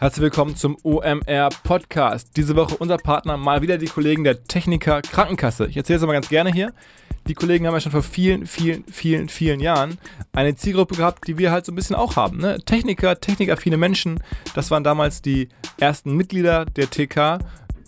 [0.00, 2.34] Herzlich willkommen zum OMR Podcast.
[2.34, 5.66] Diese Woche unser Partner, mal wieder die Kollegen der Techniker Krankenkasse.
[5.66, 6.72] Ich erzähle es mal ganz gerne hier.
[7.28, 9.98] Die Kollegen haben ja schon vor vielen, vielen, vielen, vielen Jahren
[10.32, 12.38] eine Zielgruppe gehabt, die wir halt so ein bisschen auch haben.
[12.38, 12.60] Ne?
[12.64, 14.22] Techniker, technikaffine Menschen,
[14.54, 17.40] das waren damals die ersten Mitglieder der TK.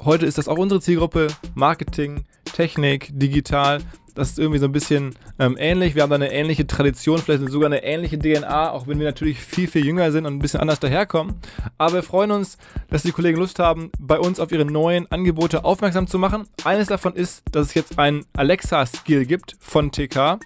[0.05, 1.29] Heute ist das auch unsere Zielgruppe.
[1.55, 3.81] Marketing, Technik, digital
[4.15, 5.95] das ist irgendwie so ein bisschen ähm, ähnlich.
[5.95, 9.39] Wir haben da eine ähnliche Tradition, vielleicht sogar eine ähnliche DNA, auch wenn wir natürlich
[9.39, 11.35] viel, viel jünger sind und ein bisschen anders daherkommen.
[11.79, 12.59] Aber wir freuen uns,
[12.91, 16.49] dass die Kollegen Lust haben, bei uns auf ihre neuen Angebote aufmerksam zu machen.
[16.65, 20.39] Eines davon ist, dass es jetzt einen Alexa-Skill gibt von TK.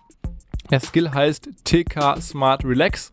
[0.70, 3.12] Der Skill heißt TK Smart Relax.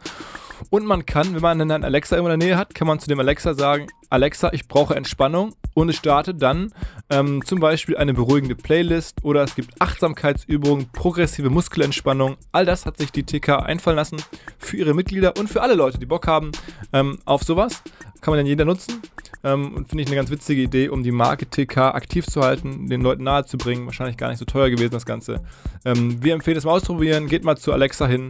[0.69, 3.19] Und man kann, wenn man einen Alexa in der Nähe hat, kann man zu dem
[3.19, 6.71] Alexa sagen, Alexa, ich brauche Entspannung und es startet dann
[7.09, 12.37] ähm, zum Beispiel eine beruhigende Playlist oder es gibt Achtsamkeitsübungen, progressive Muskelentspannung.
[12.51, 14.17] All das hat sich die TK einfallen lassen
[14.59, 16.51] für ihre Mitglieder und für alle Leute, die Bock haben
[16.91, 17.81] ähm, auf sowas.
[18.21, 19.01] Kann man dann jeder nutzen
[19.43, 22.87] ähm, und finde ich eine ganz witzige Idee, um die Marke TK aktiv zu halten,
[22.87, 23.85] den Leuten nahezubringen.
[23.85, 25.41] Wahrscheinlich gar nicht so teuer gewesen, das Ganze.
[25.85, 27.27] Ähm, wir empfehlen es mal ausprobieren.
[27.27, 28.29] Geht mal zu Alexa hin,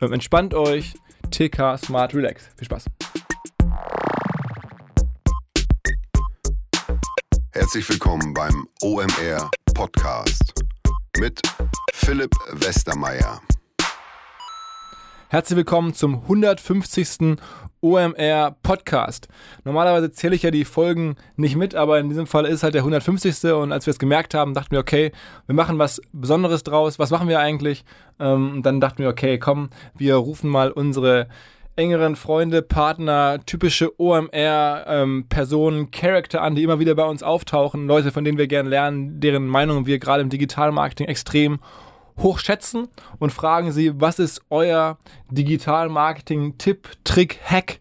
[0.00, 0.94] ähm, entspannt euch.
[1.30, 2.48] TK Smart Relax.
[2.56, 2.84] Viel Spaß.
[7.52, 10.52] Herzlich willkommen beim OMR Podcast
[11.18, 11.40] mit
[11.92, 13.40] Philipp Westermeier.
[15.32, 17.38] Herzlich willkommen zum 150.
[17.80, 19.28] OMR Podcast.
[19.62, 22.80] Normalerweise zähle ich ja die Folgen nicht mit, aber in diesem Fall ist halt der
[22.80, 23.52] 150.
[23.52, 25.12] Und als wir es gemerkt haben, dachten wir, okay,
[25.46, 26.98] wir machen was Besonderes draus.
[26.98, 27.84] Was machen wir eigentlich?
[28.18, 31.28] Ähm, und dann dachten wir, okay, komm, wir rufen mal unsere
[31.76, 38.10] engeren Freunde, Partner, typische OMR-Personen, ähm, Charakter an, die immer wieder bei uns auftauchen, Leute,
[38.10, 41.60] von denen wir gerne lernen, deren Meinung wir gerade im Digitalmarketing extrem
[42.22, 44.98] hochschätzen und fragen sie, was ist euer
[45.30, 47.80] Digital-Marketing-Tipp, Trick, Hack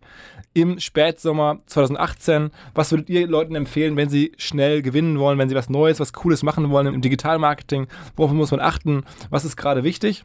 [0.53, 2.51] im Spätsommer 2018?
[2.73, 6.13] Was würdet ihr Leuten empfehlen, wenn sie schnell gewinnen wollen, wenn sie was Neues, was
[6.13, 7.87] Cooles machen wollen im Digital-Marketing?
[8.15, 9.03] Worauf muss man achten?
[9.29, 10.23] Was ist gerade wichtig?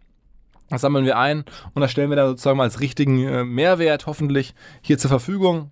[0.71, 1.45] Das sammeln wir ein
[1.75, 5.71] und das stellen wir dann sozusagen als richtigen äh, Mehrwert hoffentlich hier zur Verfügung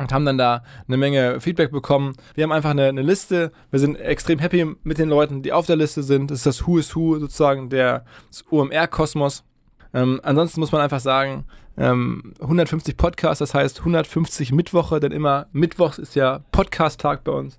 [0.00, 2.16] und haben dann da eine Menge Feedback bekommen.
[2.34, 3.52] Wir haben einfach eine, eine, Liste.
[3.70, 6.30] Wir sind extrem happy mit den Leuten, die auf der Liste sind.
[6.30, 8.04] Das ist das Who is Who sozusagen der
[8.50, 9.44] OMR-Kosmos.
[9.92, 11.44] Ähm, ansonsten muss man einfach sagen,
[11.76, 17.58] ähm, 150 Podcasts, das heißt 150 Mittwoche, denn immer Mittwochs ist ja Podcast-Tag bei uns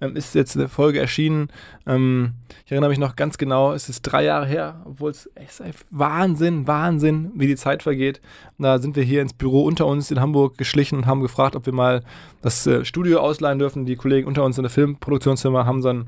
[0.00, 1.48] ähm, ist jetzt eine Folge erschienen.
[1.86, 2.34] Ähm,
[2.64, 6.66] ich erinnere mich noch ganz genau, es ist drei Jahre her, obwohl es ist Wahnsinn,
[6.66, 8.20] Wahnsinn, wie die Zeit vergeht.
[8.58, 11.66] Da sind wir hier ins Büro unter uns in Hamburg geschlichen und haben gefragt, ob
[11.66, 12.02] wir mal
[12.42, 13.86] das äh, Studio ausleihen dürfen.
[13.86, 16.06] Die Kollegen unter uns in der Filmproduktionsfirma haben so ein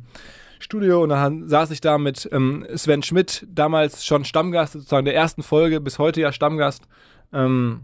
[0.58, 5.14] Studio und dann saß ich da mit ähm, Sven Schmidt, damals schon Stammgast, sozusagen der
[5.16, 6.84] ersten Folge, bis heute ja Stammgast.
[7.32, 7.80] Ähm,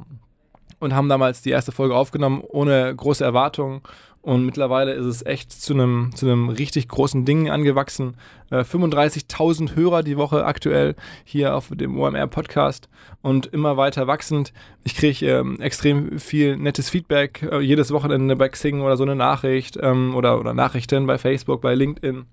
[0.81, 3.81] und haben damals die erste Folge aufgenommen, ohne große Erwartungen.
[4.21, 8.17] Und mittlerweile ist es echt zu einem zu richtig großen Ding angewachsen.
[8.51, 12.89] Äh, 35.000 Hörer die Woche aktuell hier auf dem OMR Podcast
[13.23, 14.53] und immer weiter wachsend.
[14.85, 19.15] Ich kriege ähm, extrem viel nettes Feedback äh, jedes Wochenende bei Xing oder so eine
[19.15, 22.27] Nachricht ähm, oder, oder Nachrichten bei Facebook, bei LinkedIn.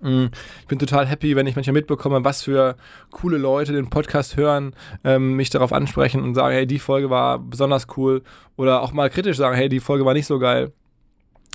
[0.00, 0.26] Mm,
[0.60, 2.76] ich bin total happy, wenn ich manchmal mitbekomme, was für
[3.10, 7.38] coole Leute den Podcast hören, ähm, mich darauf ansprechen und sagen, hey, die Folge war
[7.38, 8.22] besonders cool.
[8.56, 10.72] Oder auch mal kritisch sagen, hey, die Folge war nicht so geil.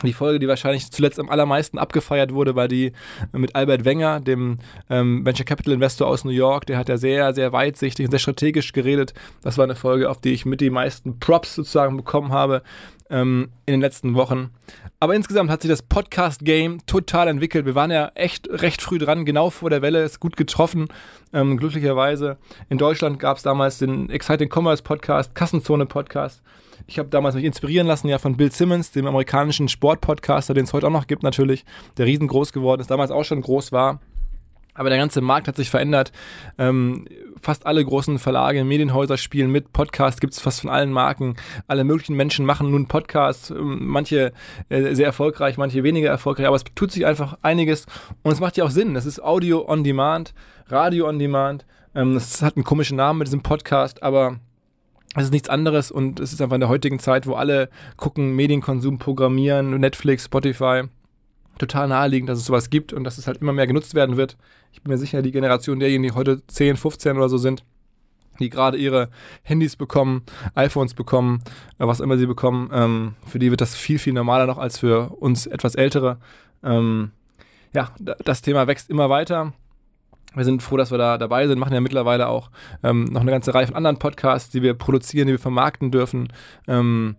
[0.03, 2.91] Die Folge, die wahrscheinlich zuletzt am allermeisten abgefeiert wurde, war die
[3.31, 6.65] mit Albert Wenger, dem ähm, Venture Capital Investor aus New York.
[6.65, 9.13] Der hat ja sehr, sehr weitsichtig und sehr strategisch geredet.
[9.41, 12.61] Das war eine Folge, auf die ich mit die meisten Props sozusagen bekommen habe
[13.09, 14.51] ähm, in den letzten Wochen.
[14.99, 17.65] Aber insgesamt hat sich das Podcast-Game total entwickelt.
[17.65, 20.87] Wir waren ja echt recht früh dran, genau vor der Welle, ist gut getroffen,
[21.33, 22.37] ähm, glücklicherweise.
[22.69, 26.41] In Deutschland gab es damals den Exciting Commerce Podcast, Kassenzone Podcast.
[26.87, 30.73] Ich habe damals mich inspirieren lassen ja von Bill Simmons, dem amerikanischen Sportpodcaster, den es
[30.73, 31.65] heute auch noch gibt natürlich,
[31.97, 33.99] der riesengroß geworden ist, damals auch schon groß war.
[34.75, 36.11] Aber der ganze Markt hat sich verändert.
[36.57, 37.05] Ähm,
[37.41, 39.73] fast alle großen Verlage, Medienhäuser spielen mit.
[39.73, 41.37] Podcasts gibt es fast von allen Marken.
[41.67, 43.49] Alle möglichen Menschen machen nun Podcasts.
[43.49, 44.33] Ähm, manche
[44.69, 46.45] äh, sehr erfolgreich, manche weniger erfolgreich.
[46.45, 47.85] Aber es tut sich einfach einiges.
[48.21, 48.95] Und es macht ja auch Sinn.
[48.95, 50.33] Es ist Audio on Demand,
[50.67, 51.65] Radio on Demand.
[51.95, 54.39] Ähm, das hat einen komischen Namen mit diesem Podcast, aber
[55.15, 58.35] es ist nichts anderes und es ist einfach in der heutigen Zeit, wo alle gucken,
[58.35, 60.83] Medienkonsum programmieren, Netflix, Spotify,
[61.57, 64.37] total naheliegend, dass es sowas gibt und dass es halt immer mehr genutzt werden wird.
[64.71, 67.63] Ich bin mir sicher, die Generation derjenigen, die heute 10, 15 oder so sind,
[68.39, 69.09] die gerade ihre
[69.43, 70.23] Handys bekommen,
[70.55, 71.41] iPhones bekommen,
[71.79, 74.79] äh, was immer sie bekommen, ähm, für die wird das viel, viel normaler noch als
[74.79, 76.17] für uns etwas Ältere.
[76.63, 77.11] Ähm,
[77.73, 79.53] ja, das Thema wächst immer weiter
[80.35, 82.49] wir sind froh, dass wir da dabei sind, machen ja mittlerweile auch
[82.83, 86.27] ähm, noch eine ganze Reihe von anderen Podcasts, die wir produzieren, die wir vermarkten dürfen.
[86.67, 87.15] Ähm,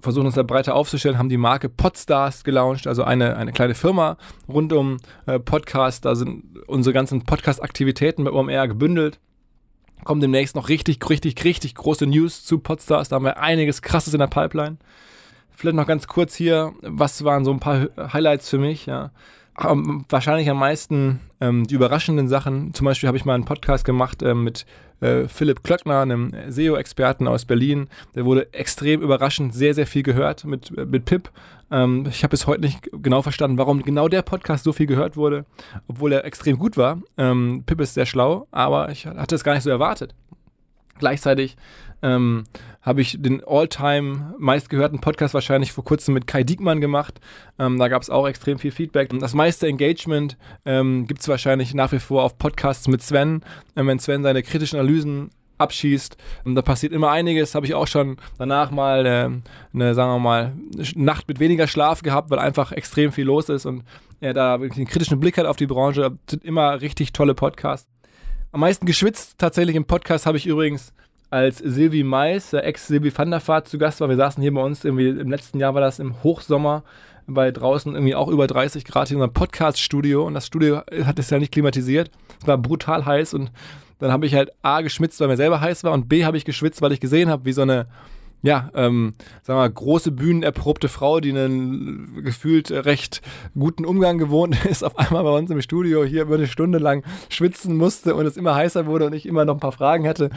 [0.00, 4.16] versuchen uns da breiter aufzustellen, haben die Marke Podstars gelauncht, also eine, eine kleine Firma
[4.48, 6.04] rund um äh, Podcast.
[6.04, 9.18] Da sind unsere ganzen Podcast-Aktivitäten bei OMR gebündelt.
[10.04, 13.08] Kommen demnächst noch richtig, richtig, richtig große News zu Podstars.
[13.08, 14.76] Da haben wir einiges Krasses in der Pipeline.
[15.50, 18.86] Vielleicht noch ganz kurz hier, was waren so ein paar Highlights für mich?
[18.86, 19.10] Ja.
[19.60, 22.72] Wahrscheinlich am meisten ähm, die überraschenden Sachen.
[22.74, 24.66] Zum Beispiel habe ich mal einen Podcast gemacht ähm, mit
[25.00, 27.88] äh, Philipp Klöckner, einem SEO-Experten aus Berlin.
[28.14, 31.30] Der wurde extrem überraschend sehr, sehr viel gehört mit, mit Pip.
[31.72, 35.16] Ähm, ich habe bis heute nicht genau verstanden, warum genau der Podcast so viel gehört
[35.16, 35.44] wurde,
[35.88, 37.02] obwohl er extrem gut war.
[37.16, 40.14] Ähm, Pip ist sehr schlau, aber ich hatte es gar nicht so erwartet.
[40.98, 41.56] Gleichzeitig
[42.02, 42.44] ähm,
[42.82, 47.20] habe ich den all-time meistgehörten Podcast wahrscheinlich vor kurzem mit Kai Diekmann gemacht.
[47.58, 49.10] Ähm, da gab es auch extrem viel Feedback.
[49.18, 53.42] Das meiste Engagement ähm, gibt es wahrscheinlich nach wie vor auf Podcasts mit Sven.
[53.76, 56.16] Ähm, wenn Sven seine kritischen Analysen abschießt.
[56.44, 57.54] Und da passiert immer einiges.
[57.54, 59.30] Habe ich auch schon danach mal äh,
[59.74, 60.52] eine, sagen wir mal,
[60.94, 63.82] Nacht mit weniger Schlaf gehabt, weil einfach extrem viel los ist und
[64.20, 66.02] er da wirklich einen kritischen Blick hat auf die Branche.
[66.02, 67.88] Das sind immer richtig tolle Podcasts.
[68.50, 70.94] Am meisten geschwitzt tatsächlich im Podcast habe ich übrigens
[71.28, 74.08] als Silvi Mais, der Ex-Silvi van der Vaart, zu Gast war.
[74.08, 76.82] Wir saßen hier bei uns irgendwie, im letzten Jahr war das im Hochsommer,
[77.26, 81.28] bei draußen irgendwie auch über 30 Grad in unserem Podcast-Studio und das Studio hat es
[81.28, 82.10] ja nicht klimatisiert.
[82.40, 83.52] Es war brutal heiß und
[83.98, 86.46] dann habe ich halt A geschwitzt, weil mir selber heiß war und B habe ich
[86.46, 87.86] geschwitzt, weil ich gesehen habe, wie so eine
[88.42, 93.20] ja, ähm, sagen wir mal, große bühnenerprobte Frau, die einen gefühlt recht
[93.58, 97.04] guten Umgang gewohnt ist, auf einmal bei uns im Studio hier über eine Stunde lang
[97.28, 100.30] schwitzen musste und es immer heißer wurde und ich immer noch ein paar Fragen hatte.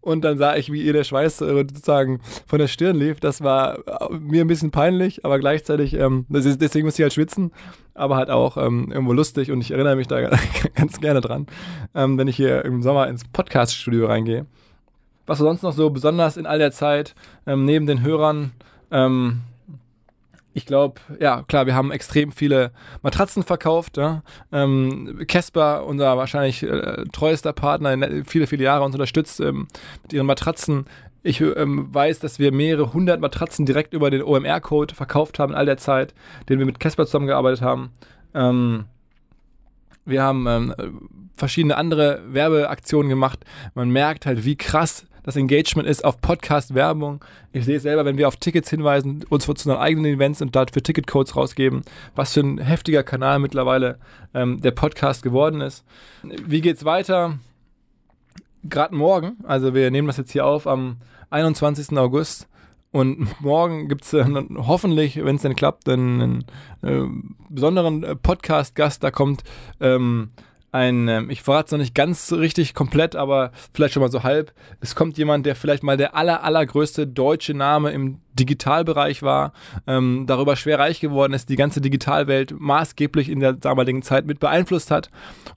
[0.00, 3.20] Und dann sah ich, wie ihr der Schweiß sozusagen von der Stirn lief.
[3.20, 7.52] Das war äh, mir ein bisschen peinlich, aber gleichzeitig, ähm, deswegen musste ich halt schwitzen,
[7.94, 10.28] aber halt auch ähm, irgendwo lustig und ich erinnere mich da
[10.74, 11.46] ganz gerne dran,
[11.94, 14.46] ähm, wenn ich hier im Sommer ins Podcast-Studio reingehe
[15.26, 17.14] was war sonst noch so besonders in all der Zeit,
[17.46, 18.52] ähm, neben den Hörern?
[18.90, 19.42] Ähm,
[20.56, 22.70] ich glaube, ja, klar, wir haben extrem viele
[23.02, 23.96] Matratzen verkauft.
[23.96, 24.22] Ja?
[24.52, 25.26] Ähm,
[25.86, 29.66] unser wahrscheinlich äh, treuester Partner, viele, viele Jahre uns unterstützt ähm,
[30.04, 30.86] mit ihren Matratzen.
[31.24, 35.58] Ich ähm, weiß, dass wir mehrere hundert Matratzen direkt über den OMR-Code verkauft haben in
[35.58, 36.14] all der Zeit,
[36.48, 37.90] den wir mit Casper zusammengearbeitet haben.
[38.32, 38.84] Ähm,
[40.04, 43.44] wir haben ähm, verschiedene andere Werbeaktionen gemacht.
[43.74, 47.24] Man merkt halt, wie krass das Engagement ist auf Podcast-Werbung.
[47.52, 50.54] Ich sehe es selber, wenn wir auf Tickets hinweisen, uns zu unseren eigenen Events und
[50.54, 51.82] dafür Ticketcodes rausgeben,
[52.14, 53.98] was für ein heftiger Kanal mittlerweile
[54.34, 55.84] ähm, der Podcast geworden ist.
[56.22, 57.38] Wie geht's weiter?
[58.62, 60.98] Gerade morgen, also wir nehmen das jetzt hier auf am
[61.30, 61.96] 21.
[61.98, 62.48] August.
[62.92, 64.24] Und morgen gibt es äh,
[64.56, 66.44] hoffentlich, wenn es denn klappt, einen, einen
[66.82, 69.02] äh, besonderen äh, Podcast-Gast.
[69.02, 69.42] Da kommt
[69.80, 70.28] ähm,
[70.74, 74.10] ein, ähm, ich verrate es noch nicht ganz so richtig komplett, aber vielleicht schon mal
[74.10, 74.52] so halb.
[74.80, 79.52] Es kommt jemand, der vielleicht mal der aller, allergrößte deutsche Name im Digitalbereich war,
[79.86, 84.40] ähm, darüber schwer reich geworden ist, die ganze Digitalwelt maßgeblich in der damaligen Zeit mit
[84.40, 85.10] beeinflusst hat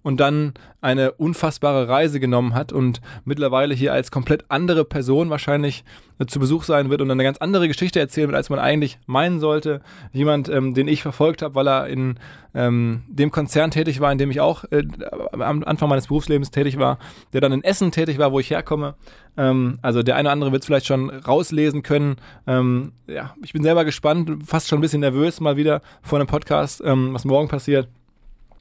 [0.04, 5.84] und dann eine unfassbare Reise genommen hat und mittlerweile hier als komplett andere Person wahrscheinlich
[6.20, 9.00] äh, zu Besuch sein wird und eine ganz andere Geschichte erzählen wird, als man eigentlich
[9.08, 9.82] meinen sollte.
[10.14, 12.20] Jemand, ähm, den ich verfolgt habe, weil er in
[12.54, 14.84] ähm, dem Konzern tätig war, in dem ich auch äh,
[15.32, 17.00] am Anfang meines Berufslebens tätig war,
[17.34, 18.94] der dann in Essen tätig war, wo ich herkomme.
[19.36, 22.18] Ähm, also der eine oder andere wird es vielleicht schon rauslesen können.
[22.46, 26.28] Ähm, ja, ich bin selber gespannt, fast schon ein bisschen nervös mal wieder vor einem
[26.28, 27.88] Podcast, ähm, was morgen passiert.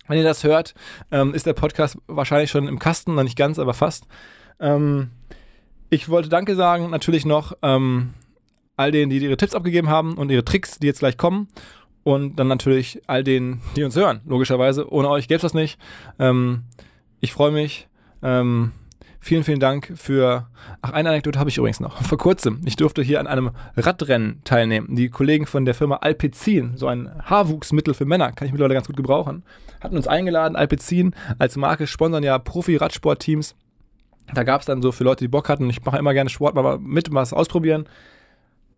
[0.08, 0.74] Wenn ihr das hört,
[1.10, 4.06] ähm, ist der Podcast wahrscheinlich schon im Kasten, noch nicht ganz, aber fast.
[4.60, 5.10] Ähm,
[5.90, 8.14] ich wollte Danke sagen, natürlich noch ähm,
[8.76, 11.48] all denen, die ihre Tipps abgegeben haben und ihre Tricks, die jetzt gleich kommen.
[12.02, 14.92] Und dann natürlich all denen, die uns hören, logischerweise.
[14.92, 15.78] Ohne euch gäbe es das nicht.
[16.20, 16.62] Ähm,
[17.20, 17.88] ich freue mich.
[18.22, 18.72] Ähm,
[19.26, 20.46] Vielen, vielen Dank für.
[20.82, 22.00] Ach, eine Anekdote habe ich übrigens noch.
[22.00, 24.94] Vor kurzem, ich durfte hier an einem Radrennen teilnehmen.
[24.94, 28.86] Die Kollegen von der Firma Alpecin, so ein Haarwuchsmittel für Männer, kann ich mittlerweile ganz
[28.86, 29.42] gut gebrauchen,
[29.80, 30.54] hatten uns eingeladen.
[30.54, 33.56] Alpecin als Marke sponsern ja Profi-Radsportteams.
[34.32, 36.54] Da gab es dann so für Leute, die Bock hatten, ich mache immer gerne Sport,
[36.54, 37.88] mal mit, mal was ausprobieren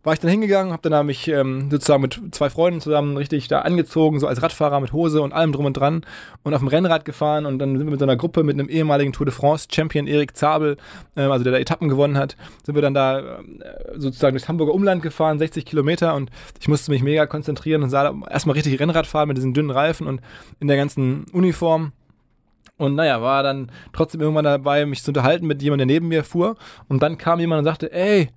[0.05, 3.49] war ich dann hingegangen, habe dann da mich ähm, sozusagen mit zwei Freunden zusammen richtig
[3.49, 6.07] da angezogen, so als Radfahrer mit Hose und allem drum und dran
[6.45, 8.69] und auf dem Rennrad gefahren und dann sind wir mit so einer Gruppe mit einem
[8.69, 10.77] ehemaligen Tour de France Champion Erik Zabel,
[11.17, 13.43] äh, also der da Etappen gewonnen hat, sind wir dann da äh,
[13.97, 18.05] sozusagen durchs Hamburger Umland gefahren, 60 Kilometer und ich musste mich mega konzentrieren und sah
[18.05, 20.21] da erstmal richtig Rennrad fahren mit diesen dünnen Reifen und
[20.61, 21.93] in der ganzen Uniform.
[22.77, 26.23] Und naja, war dann trotzdem irgendwann dabei, mich zu unterhalten mit jemandem, der neben mir
[26.23, 26.55] fuhr.
[26.89, 28.31] Und dann kam jemand und sagte, ey,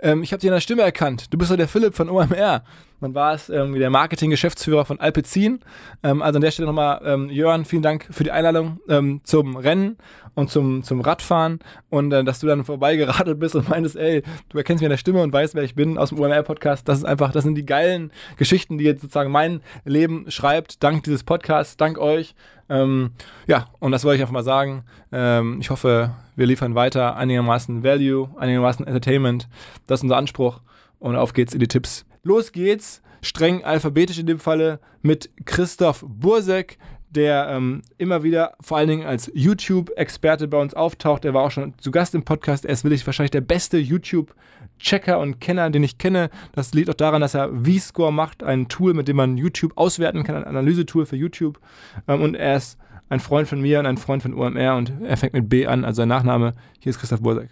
[0.00, 1.32] ähm, ich habe dich in der Stimme erkannt.
[1.32, 2.62] Du bist doch der Philipp von OMR.
[3.00, 5.60] Man war es irgendwie der Marketing-Geschäftsführer von Alpecin.
[6.02, 9.56] Ähm, also an der Stelle nochmal, ähm, Jörn, vielen Dank für die Einladung ähm, zum
[9.56, 9.98] Rennen
[10.34, 11.60] und zum, zum Radfahren
[11.90, 14.98] und äh, dass du dann vorbeigeradelt bist und meintest, ey, du erkennst mich an der
[14.98, 16.88] Stimme und weißt, wer ich bin aus dem UMR-Podcast.
[16.88, 21.04] Das ist einfach, das sind die geilen Geschichten, die jetzt sozusagen mein Leben schreibt, dank
[21.04, 22.34] dieses Podcasts, dank euch.
[22.68, 23.12] Ähm,
[23.46, 24.84] ja, und das wollte ich einfach mal sagen.
[25.12, 29.48] Ähm, ich hoffe, wir liefern weiter einigermaßen Value, einigermaßen Entertainment.
[29.86, 30.60] Das ist unser Anspruch.
[30.98, 32.06] Und auf geht's in die Tipps.
[32.22, 36.78] Los geht's, streng alphabetisch in dem Falle, mit Christoph Bursek,
[37.10, 41.24] der ähm, immer wieder vor allen Dingen als YouTube-Experte bei uns auftaucht.
[41.24, 42.64] Er war auch schon zu Gast im Podcast.
[42.64, 46.30] Er ist wirklich wahrscheinlich der beste YouTube-Checker und Kenner, den ich kenne.
[46.52, 50.24] Das liegt auch daran, dass er V-Score macht, ein Tool, mit dem man YouTube auswerten
[50.24, 51.58] kann, ein Analysetool für YouTube.
[52.06, 52.78] Ähm, und er ist
[53.08, 55.84] ein Freund von mir und ein Freund von OMR und er fängt mit B an,
[55.84, 56.54] also sein Nachname.
[56.80, 57.50] Hier ist Christoph Bursek.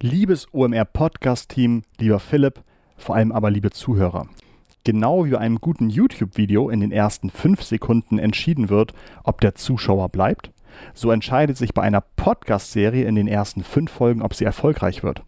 [0.00, 2.60] Liebes OMR-Podcast-Team, lieber Philipp,
[2.96, 4.26] vor allem aber liebe Zuhörer.
[4.84, 9.54] Genau wie bei einem guten YouTube-Video in den ersten fünf Sekunden entschieden wird, ob der
[9.54, 10.50] Zuschauer bleibt,
[10.94, 15.22] so entscheidet sich bei einer Podcast-Serie in den ersten fünf Folgen, ob sie erfolgreich wird.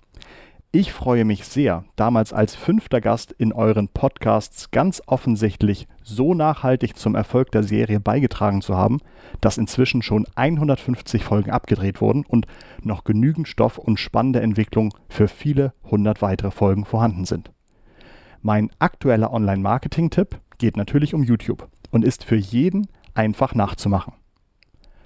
[0.76, 6.96] Ich freue mich sehr, damals als fünfter Gast in euren Podcasts ganz offensichtlich so nachhaltig
[6.96, 8.98] zum Erfolg der Serie beigetragen zu haben,
[9.40, 12.48] dass inzwischen schon 150 Folgen abgedreht wurden und
[12.82, 17.52] noch genügend Stoff und spannende Entwicklung für viele hundert weitere Folgen vorhanden sind.
[18.42, 24.14] Mein aktueller Online-Marketing-Tipp geht natürlich um YouTube und ist für jeden einfach nachzumachen.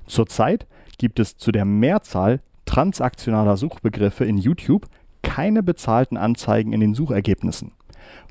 [0.07, 4.87] Zurzeit gibt es zu der Mehrzahl transaktionaler Suchbegriffe in YouTube
[5.29, 7.73] keine bezahlten Anzeigen in den Suchergebnissen.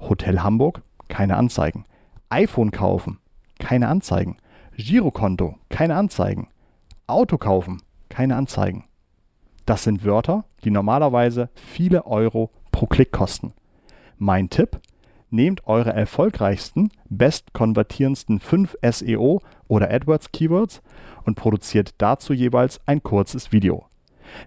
[0.02, 1.86] Hotel Hamburg, keine Anzeigen.
[2.30, 3.20] iPhone kaufen,
[3.60, 4.38] keine Anzeigen.
[4.76, 6.48] Girokonto, keine Anzeigen.
[7.06, 8.86] Auto kaufen, keine Anzeigen.
[9.68, 13.54] Das sind Wörter, die normalerweise viele Euro pro Klick kosten.
[14.18, 14.80] Mein Tipp,
[15.30, 20.82] nehmt eure erfolgreichsten, bestkonvertierendsten 5 SEO oder AdWords Keywords
[21.26, 23.86] und produziert dazu jeweils ein kurzes Video.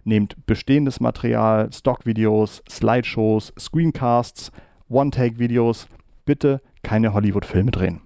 [0.04, 4.52] Nehmt bestehendes Material, Stockvideos, Slideshows, Screencasts,
[4.88, 5.88] One-Take-Videos,
[6.24, 8.00] bitte keine Hollywood-Filme drehen.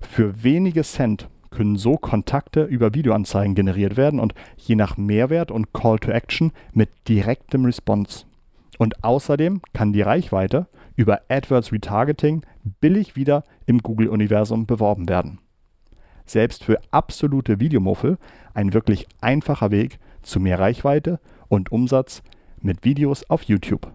[0.00, 5.72] Für wenige Cent können so Kontakte über Videoanzeigen generiert werden und je nach Mehrwert und
[5.72, 8.24] Call to Action mit direktem Response.
[8.78, 12.42] Und außerdem kann die Reichweite über AdWords Retargeting
[12.80, 15.38] billig wieder im Google-Universum beworben werden.
[16.26, 18.18] Selbst für absolute Videomuffel
[18.54, 22.22] ein wirklich einfacher Weg zu mehr Reichweite und Umsatz
[22.60, 23.92] mit Videos auf YouTube.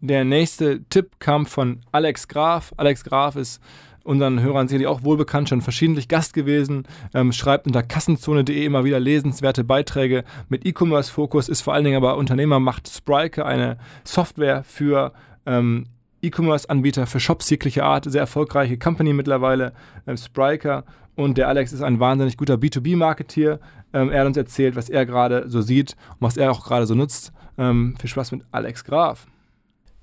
[0.00, 2.72] Der nächste Tipp kam von Alex Graf.
[2.76, 3.60] Alex Graf ist
[4.06, 9.00] unseren Hörern sicherlich auch wohlbekannt, schon verschiedentlich Gast gewesen, ähm, schreibt unter kassenzone.de immer wieder
[9.00, 15.12] lesenswerte Beiträge mit E-Commerce-Fokus, ist vor allen Dingen aber Unternehmer, macht Spryker, eine Software für
[15.44, 15.86] ähm,
[16.22, 19.72] E-Commerce-Anbieter für Shops jeglicher Art, sehr erfolgreiche Company mittlerweile,
[20.06, 20.84] ähm, Spryker.
[21.16, 23.58] Und der Alex ist ein wahnsinnig guter B2B-Marketeer.
[23.92, 26.86] Ähm, er hat uns erzählt, was er gerade so sieht und was er auch gerade
[26.86, 27.32] so nutzt.
[27.58, 29.26] Ähm, viel Spaß mit Alex Graf.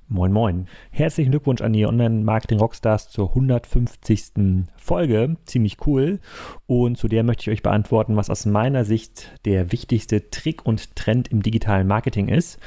[0.09, 0.67] Moin Moin.
[0.91, 4.65] Herzlichen Glückwunsch an die Online-Marketing Rockstars zur 150.
[4.83, 5.37] Folge.
[5.45, 6.19] Ziemlich cool.
[6.67, 10.95] Und zu der möchte ich euch beantworten, was aus meiner Sicht der wichtigste Trick und
[10.95, 12.59] Trend im digitalen Marketing ist.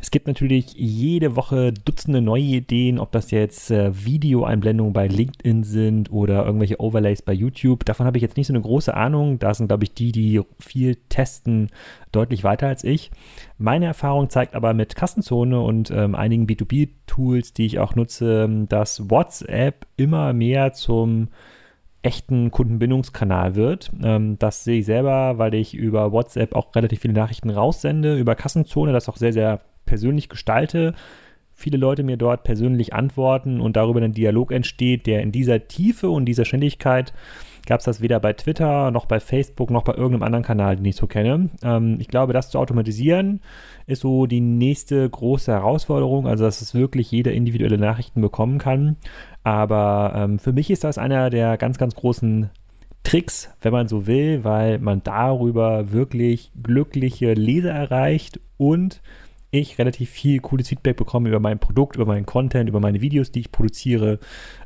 [0.00, 5.64] Es gibt natürlich jede Woche Dutzende neue Ideen, ob das jetzt äh, Videoeinblendungen bei LinkedIn
[5.64, 7.84] sind oder irgendwelche Overlays bei YouTube.
[7.84, 9.38] Davon habe ich jetzt nicht so eine große Ahnung.
[9.38, 11.70] Da sind, glaube ich, die, die viel testen,
[12.12, 13.10] deutlich weiter als ich.
[13.58, 19.10] Meine Erfahrung zeigt aber mit Kassenzone und ähm, einigen B2B-Tools, die ich auch nutze, dass
[19.10, 21.28] WhatsApp immer mehr zum
[22.06, 23.90] echten Kundenbindungskanal wird.
[24.02, 28.36] Ähm, das sehe ich selber, weil ich über WhatsApp auch relativ viele Nachrichten raussende, über
[28.36, 30.94] Kassenzone, das auch sehr, sehr persönlich gestalte.
[31.52, 36.08] Viele Leute mir dort persönlich antworten und darüber ein Dialog entsteht, der in dieser Tiefe
[36.08, 37.12] und dieser Schnelligkeit
[37.66, 40.84] gab es das weder bei Twitter noch bei Facebook noch bei irgendeinem anderen Kanal, den
[40.84, 41.50] ich so kenne.
[41.62, 43.40] Ähm, ich glaube, das zu automatisieren
[43.86, 48.96] ist so die nächste große Herausforderung, also dass es wirklich jeder individuelle Nachrichten bekommen kann.
[49.44, 52.50] Aber ähm, für mich ist das einer der ganz, ganz großen
[53.04, 59.00] Tricks, wenn man so will, weil man darüber wirklich glückliche Leser erreicht und
[59.60, 63.32] ich relativ viel cooles Feedback bekomme über mein Produkt, über meinen Content, über meine Videos,
[63.32, 64.18] die ich produziere,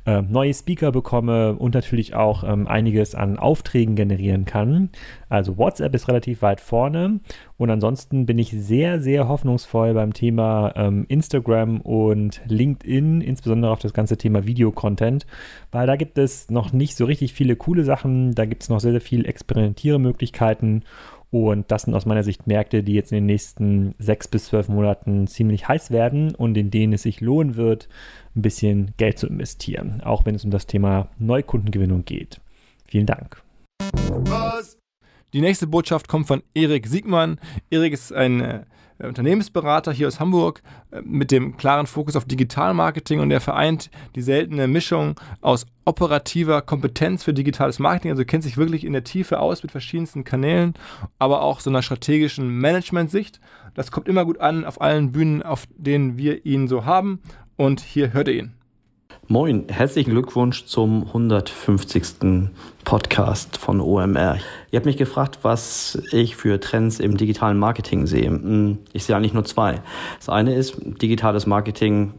[0.06, 4.90] äh, neue Speaker bekomme und natürlich auch ähm, einiges an Aufträgen generieren kann.
[5.28, 7.20] Also WhatsApp ist relativ weit vorne
[7.59, 13.78] und ansonsten bin ich sehr, sehr hoffnungsvoll beim Thema ähm, Instagram und LinkedIn, insbesondere auf
[13.78, 15.26] das ganze Thema Videocontent,
[15.70, 18.80] weil da gibt es noch nicht so richtig viele coole Sachen, da gibt es noch
[18.80, 20.85] sehr, sehr viele Experimentiermöglichkeiten
[21.30, 24.68] Und das sind aus meiner Sicht Märkte, die jetzt in den nächsten sechs bis zwölf
[24.68, 27.88] Monaten ziemlich heiß werden und in denen es sich lohnen wird,
[28.34, 32.40] ein bisschen Geld zu investieren, auch wenn es um das Thema Neukundengewinnung geht.
[32.87, 33.42] Vielen Dank.
[35.32, 37.38] Die nächste Botschaft kommt von Erik Siegmann.
[37.70, 38.64] Erik ist ein äh,
[39.09, 44.23] Unternehmensberater hier aus Hamburg äh, mit dem klaren Fokus auf Digitalmarketing und er vereint die
[44.23, 49.40] seltene Mischung aus operativer Kompetenz für digitales Marketing, also kennt sich wirklich in der Tiefe
[49.40, 50.75] aus mit verschiedensten Kanälen,
[51.19, 53.40] aber auch so einer strategischen Management-Sicht.
[53.75, 57.21] Das kommt immer gut an auf allen Bühnen, auf denen wir ihn so haben
[57.57, 58.60] und hier hört ihr ihn.
[59.32, 62.50] Moin, herzlichen Glückwunsch zum 150.
[62.84, 64.38] Podcast von OMR.
[64.72, 68.26] Ihr habt mich gefragt, was ich für Trends im digitalen Marketing sehe.
[68.26, 69.82] Hm, ich sehe eigentlich nur zwei.
[70.18, 72.14] Das eine ist, digitales Marketing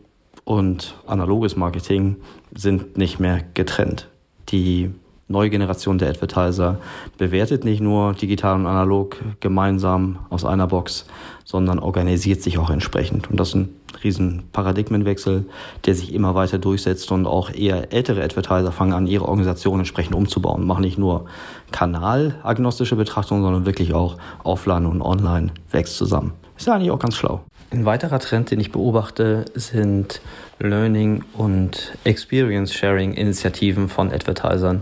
[0.46, 2.16] und analoges Marketing
[2.56, 4.08] sind nicht mehr getrennt.
[4.48, 4.92] Die
[5.32, 6.78] neue Generation der Advertiser
[7.18, 11.06] bewertet nicht nur digital und analog gemeinsam aus einer Box,
[11.46, 13.30] sondern organisiert sich auch entsprechend.
[13.30, 13.70] Und das ist ein
[14.04, 15.46] riesen Paradigmenwechsel,
[15.86, 20.16] der sich immer weiter durchsetzt und auch eher ältere Advertiser fangen an, ihre Organisation entsprechend
[20.16, 20.66] umzubauen.
[20.66, 21.26] Machen nicht nur
[21.72, 26.34] kanalagnostische Betrachtungen, sondern wirklich auch offline und online wächst zusammen.
[26.58, 27.42] Ist ja eigentlich auch ganz schlau.
[27.74, 30.20] Ein weiterer Trend, den ich beobachte, sind
[30.60, 34.82] Learning und Experience Sharing Initiativen von Advertisern,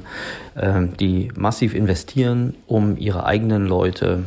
[0.58, 4.24] ähm, die massiv investieren, um ihre eigenen Leute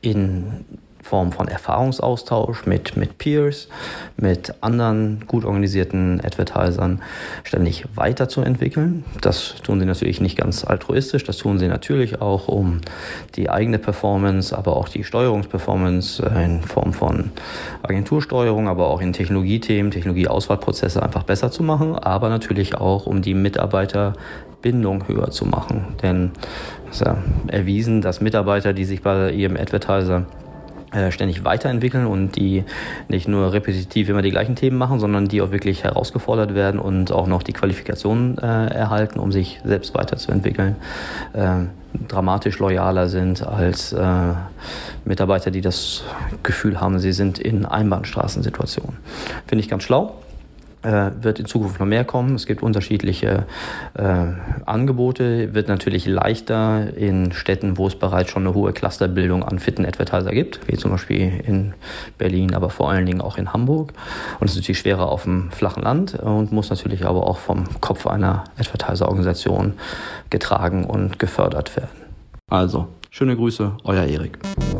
[0.00, 0.64] in
[1.08, 3.68] Form von Erfahrungsaustausch mit, mit Peers,
[4.18, 7.00] mit anderen gut organisierten Advertisern
[7.44, 9.04] ständig weiterzuentwickeln.
[9.22, 12.82] Das tun sie natürlich nicht ganz altruistisch, das tun sie natürlich auch, um
[13.36, 17.30] die eigene Performance, aber auch die Steuerungsperformance in Form von
[17.82, 23.32] Agentursteuerung, aber auch in Technologiethemen, Technologieauswahlprozesse einfach besser zu machen, aber natürlich auch, um die
[23.32, 25.96] Mitarbeiterbindung höher zu machen.
[26.02, 26.32] Denn
[26.90, 30.47] es ist ja erwiesen, dass Mitarbeiter, die sich bei ihrem Advertiser äh,
[31.10, 32.64] ständig weiterentwickeln und die
[33.08, 37.12] nicht nur repetitiv immer die gleichen Themen machen, sondern die auch wirklich herausgefordert werden und
[37.12, 40.76] auch noch die Qualifikation äh, erhalten, um sich selbst weiterzuentwickeln,
[41.34, 41.66] äh,
[42.06, 44.34] dramatisch loyaler sind als äh,
[45.04, 46.04] Mitarbeiter, die das
[46.42, 48.96] Gefühl haben, sie sind in Einbahnstraßensituationen.
[49.46, 50.27] Finde ich ganz schlau äh,
[50.82, 52.34] wird in Zukunft noch mehr kommen.
[52.34, 53.46] Es gibt unterschiedliche
[53.94, 54.26] äh,
[54.64, 59.84] Angebote, wird natürlich leichter in Städten, wo es bereits schon eine hohe Clusterbildung an fitten
[59.84, 61.74] Advertiser gibt, wie zum Beispiel in
[62.16, 63.92] Berlin, aber vor allen Dingen auch in Hamburg.
[64.38, 67.64] Und es ist natürlich schwerer auf dem flachen Land und muss natürlich aber auch vom
[67.80, 69.74] Kopf einer Advertiser-Organisation
[70.30, 71.90] getragen und gefördert werden.
[72.50, 74.38] Also, schöne Grüße, euer Erik.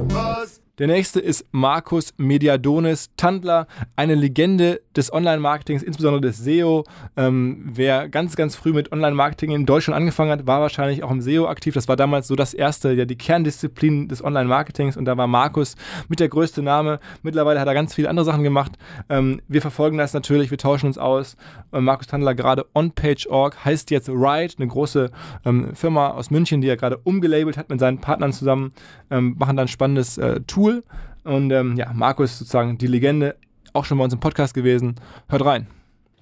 [0.09, 0.61] Was?
[0.79, 6.85] Der nächste ist Markus Mediadonis Tandler, eine Legende des Online-Marketings, insbesondere des SEO.
[7.17, 11.21] Ähm, wer ganz, ganz früh mit Online-Marketing in Deutschland angefangen hat, war wahrscheinlich auch im
[11.21, 11.75] SEO aktiv.
[11.75, 15.75] Das war damals so das erste, ja, die Kerndisziplin des Online-Marketings und da war Markus
[16.09, 17.01] mit der größte Name.
[17.23, 18.79] Mittlerweile hat er ganz viele andere Sachen gemacht.
[19.09, 21.37] Ähm, wir verfolgen das natürlich, wir tauschen uns aus.
[21.73, 25.11] Äh, Markus Tandler gerade OnPage.org heißt jetzt Ride, eine große
[25.45, 28.73] ähm, Firma aus München, die er gerade umgelabelt hat mit seinen Partnern zusammen,
[29.11, 30.85] ähm, machen dann spannendes äh, Tool cool.
[31.25, 33.37] Und ähm, ja, Markus sozusagen die Legende,
[33.73, 34.97] auch schon bei uns im Podcast gewesen.
[35.29, 35.67] Hört rein.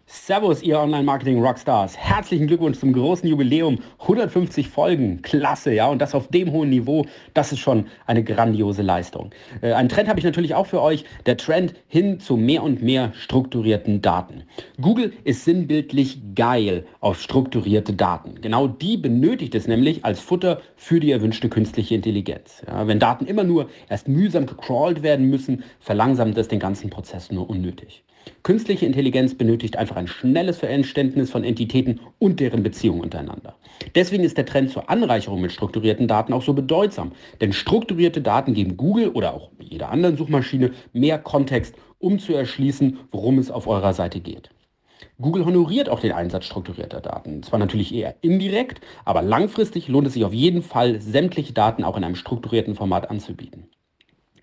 [0.09, 1.97] Servus, ihr Online-Marketing-Rockstars.
[1.97, 3.81] Herzlichen Glückwunsch zum großen Jubiläum.
[4.03, 5.21] 150 Folgen.
[5.21, 5.89] Klasse, ja.
[5.89, 9.33] Und das auf dem hohen Niveau, das ist schon eine grandiose Leistung.
[9.63, 11.05] Äh, einen Trend habe ich natürlich auch für euch.
[11.27, 14.45] Der Trend hin zu mehr und mehr strukturierten Daten.
[14.81, 18.41] Google ist sinnbildlich geil auf strukturierte Daten.
[18.41, 22.63] Genau die benötigt es nämlich als Futter für die erwünschte künstliche Intelligenz.
[22.65, 27.33] Ja, wenn Daten immer nur erst mühsam gecrawlt werden müssen, verlangsamt es den ganzen Prozess
[27.33, 28.05] nur unnötig.
[28.43, 33.57] Künstliche Intelligenz benötigt einfach ein schnelles Verständnis von Entitäten und deren Beziehungen untereinander.
[33.95, 37.13] Deswegen ist der Trend zur Anreicherung mit strukturierten Daten auch so bedeutsam.
[37.41, 42.99] Denn strukturierte Daten geben Google oder auch jeder anderen Suchmaschine mehr Kontext, um zu erschließen,
[43.11, 44.51] worum es auf eurer Seite geht.
[45.21, 47.43] Google honoriert auch den Einsatz strukturierter Daten.
[47.43, 51.97] Zwar natürlich eher indirekt, aber langfristig lohnt es sich auf jeden Fall, sämtliche Daten auch
[51.97, 53.69] in einem strukturierten Format anzubieten.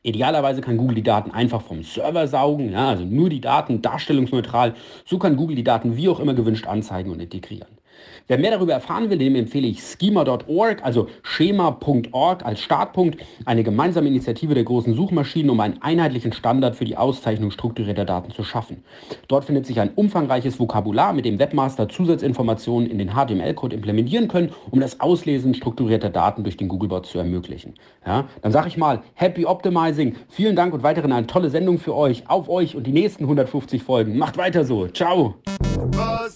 [0.03, 4.73] Idealerweise kann Google die Daten einfach vom Server saugen, ja, also nur die Daten darstellungsneutral.
[5.05, 7.79] So kann Google die Daten wie auch immer gewünscht anzeigen und integrieren.
[8.27, 14.07] Wer mehr darüber erfahren will, dem empfehle ich schema.org, also schema.org als Startpunkt, eine gemeinsame
[14.07, 18.83] Initiative der großen Suchmaschinen, um einen einheitlichen Standard für die Auszeichnung strukturierter Daten zu schaffen.
[19.27, 24.53] Dort findet sich ein umfangreiches Vokabular, mit dem Webmaster Zusatzinformationen in den HTML-Code implementieren können,
[24.71, 27.73] um das Auslesen strukturierter Daten durch den Googlebot zu ermöglichen.
[28.05, 31.93] Ja, dann sage ich mal, Happy Optimizing, vielen Dank und weiterhin eine tolle Sendung für
[31.93, 34.17] euch, auf euch und die nächsten 150 Folgen.
[34.17, 34.88] Macht weiter so.
[34.88, 35.36] Ciao.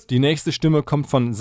[0.10, 1.34] Die nächste Stimme kommt von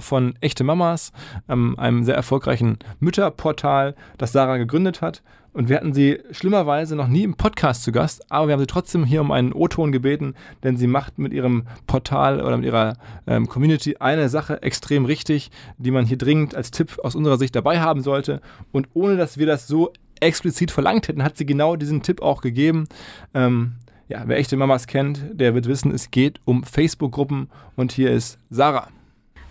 [0.00, 1.12] Von Echte Mamas,
[1.48, 5.22] ähm, einem sehr erfolgreichen Mütterportal, das Sarah gegründet hat.
[5.52, 8.66] Und wir hatten sie schlimmerweise noch nie im Podcast zu Gast, aber wir haben sie
[8.66, 12.96] trotzdem hier um einen O-Ton gebeten, denn sie macht mit ihrem Portal oder mit ihrer
[13.26, 17.54] ähm, Community eine Sache extrem richtig, die man hier dringend als Tipp aus unserer Sicht
[17.54, 18.40] dabei haben sollte.
[18.72, 22.40] Und ohne dass wir das so explizit verlangt hätten, hat sie genau diesen Tipp auch
[22.40, 22.86] gegeben.
[23.34, 23.72] Ähm,
[24.08, 28.38] ja, wer echte Mamas kennt, der wird wissen, es geht um Facebook-Gruppen und hier ist
[28.50, 28.88] Sarah.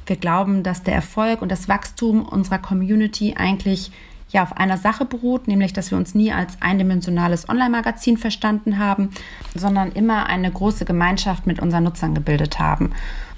[0.06, 3.92] Wir glauben, dass der Erfolg und das Wachstum unserer Community eigentlich
[4.30, 9.10] ja auf einer Sache beruht, nämlich dass wir uns nie als eindimensionales Online-Magazin verstanden haben,
[9.56, 12.92] sondern immer eine große Gemeinschaft mit unseren Nutzern gebildet haben.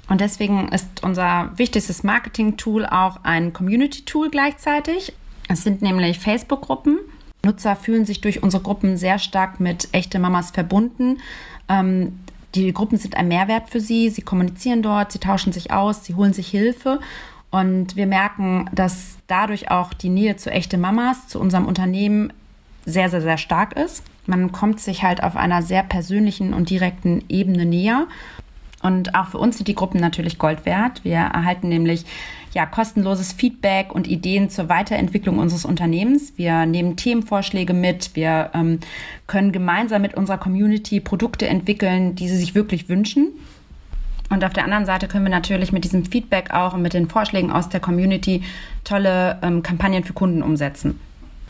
[0.08, 5.14] Und deswegen ist unser wichtigstes Marketing-Tool auch ein Community-Tool gleichzeitig.
[5.48, 6.98] Es sind nämlich Facebook-Gruppen.
[7.42, 11.18] Nutzer fühlen sich durch unsere Gruppen sehr stark mit echte Mamas verbunden.
[11.68, 12.20] Ähm,
[12.54, 14.10] die Gruppen sind ein Mehrwert für sie.
[14.10, 17.00] Sie kommunizieren dort, sie tauschen sich aus, sie holen sich Hilfe.
[17.50, 22.32] Und wir merken, dass dadurch auch die Nähe zu echte Mamas, zu unserem Unternehmen
[22.84, 24.02] sehr, sehr, sehr stark ist.
[24.26, 28.06] Man kommt sich halt auf einer sehr persönlichen und direkten Ebene näher.
[28.82, 31.04] Und auch für uns sind die Gruppen natürlich Gold wert.
[31.04, 32.04] Wir erhalten nämlich
[32.54, 36.32] ja, kostenloses Feedback und Ideen zur Weiterentwicklung unseres Unternehmens.
[36.36, 38.14] Wir nehmen Themenvorschläge mit.
[38.14, 38.78] Wir ähm,
[39.26, 43.32] können gemeinsam mit unserer Community Produkte entwickeln, die sie sich wirklich wünschen.
[44.30, 47.08] Und auf der anderen Seite können wir natürlich mit diesem Feedback auch und mit den
[47.08, 48.42] Vorschlägen aus der Community
[48.84, 51.00] tolle ähm, Kampagnen für Kunden umsetzen.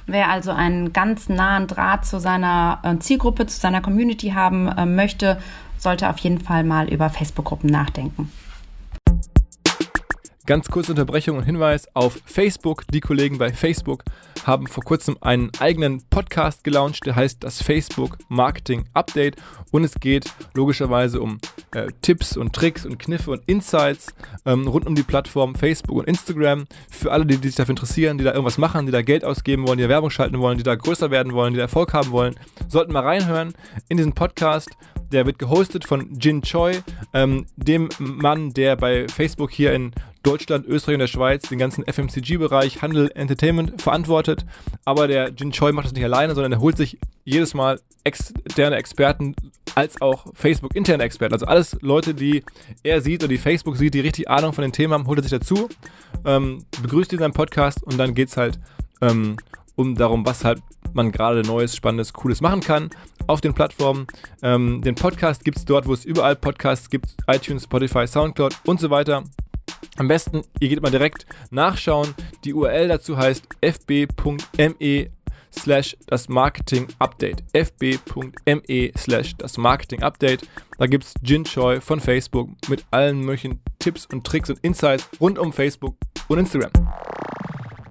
[0.07, 4.87] Wer also einen ganz nahen Draht zu seiner äh, Zielgruppe, zu seiner Community haben äh,
[4.87, 5.39] möchte,
[5.79, 8.31] sollte auf jeden Fall mal über Facebook-Gruppen nachdenken.
[10.47, 12.83] Ganz kurze Unterbrechung und Hinweis auf Facebook.
[12.93, 14.05] Die Kollegen bei Facebook
[14.45, 19.37] haben vor kurzem einen eigenen Podcast gelauncht, der heißt das Facebook Marketing Update.
[19.73, 21.39] Und es geht logischerweise um
[21.75, 26.09] äh, Tipps und Tricks und Kniffe und Insights ähm, rund um die Plattform Facebook und
[26.09, 26.67] Instagram.
[26.91, 29.67] Für alle, die, die, sich dafür interessieren, die da irgendwas machen, die da Geld ausgeben
[29.67, 32.11] wollen, die da Werbung schalten wollen, die da größer werden wollen, die da Erfolg haben
[32.11, 32.35] wollen,
[32.69, 33.55] sollten mal reinhören
[33.89, 34.69] in diesen Podcast.
[35.11, 36.81] Der wird gehostet von Jin Choi,
[37.15, 39.93] ähm, dem Mann, der bei Facebook hier in
[40.25, 44.45] Deutschland, Österreich und der Schweiz den ganzen FMCG-Bereich, Handel, Entertainment verantwortet.
[44.85, 48.77] Aber der Jin Choi macht das nicht alleine, sondern er holt sich jedes Mal externe
[48.77, 49.35] Experten
[49.75, 51.35] als auch Facebook-interne Experten.
[51.35, 52.43] Also alles Leute, die
[52.83, 55.23] er sieht oder die Facebook sieht, die richtig Ahnung von den Themen haben, holt er
[55.23, 55.69] sich dazu,
[56.25, 58.59] ähm, begrüßt ihn in seinem Podcast und dann geht es halt
[59.01, 59.37] ähm,
[59.77, 60.61] um darum, was halt
[60.93, 62.91] man gerade Neues, Spannendes, Cooles machen kann
[63.27, 64.07] auf den Plattformen.
[64.43, 68.81] Ähm, den Podcast gibt es dort, wo es überall Podcasts gibt, iTunes, Spotify, Soundcloud und
[68.81, 69.25] so weiter.
[69.97, 72.15] Am besten, ihr geht mal direkt nachschauen.
[72.45, 75.11] Die URL dazu heißt fb.me
[75.53, 77.45] slash das Marketing Update.
[77.53, 80.49] fb.me slash das Marketing Update.
[80.79, 85.09] Da gibt es Jin Choi von Facebook mit allen möglichen Tipps und Tricks und Insights
[85.21, 85.97] rund um Facebook
[86.29, 86.73] und Instagram.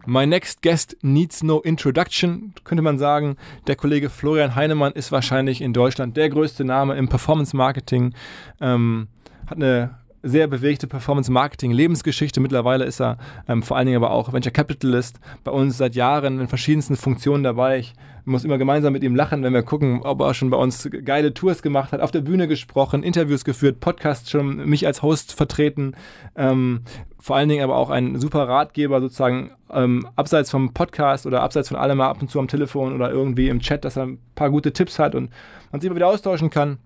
[0.06, 3.38] My next guest needs no introduction, könnte man sagen.
[3.68, 8.14] Der Kollege Florian Heinemann ist wahrscheinlich in Deutschland der größte Name im Performance Marketing.
[8.60, 9.08] Ähm,
[9.48, 12.40] hat eine sehr bewegte Performance-Marketing-Lebensgeschichte.
[12.40, 16.40] Mittlerweile ist er ähm, vor allen Dingen aber auch Venture Capitalist, bei uns seit Jahren
[16.40, 17.80] in verschiedensten Funktionen dabei.
[17.80, 17.94] Ich
[18.26, 21.34] muss immer gemeinsam mit ihm lachen, wenn wir gucken, ob er schon bei uns geile
[21.34, 25.96] Tours gemacht hat, auf der Bühne gesprochen, Interviews geführt, Podcasts schon mich als Host vertreten.
[26.38, 26.84] Ähm,
[27.20, 31.68] vor allen Dingen aber auch ein super Ratgeber sozusagen ähm, abseits vom Podcast oder abseits
[31.68, 34.50] von allem ab und zu am Telefon oder irgendwie im Chat, dass er ein paar
[34.50, 35.30] gute Tipps hat und
[35.72, 36.78] man sich immer wieder austauschen kann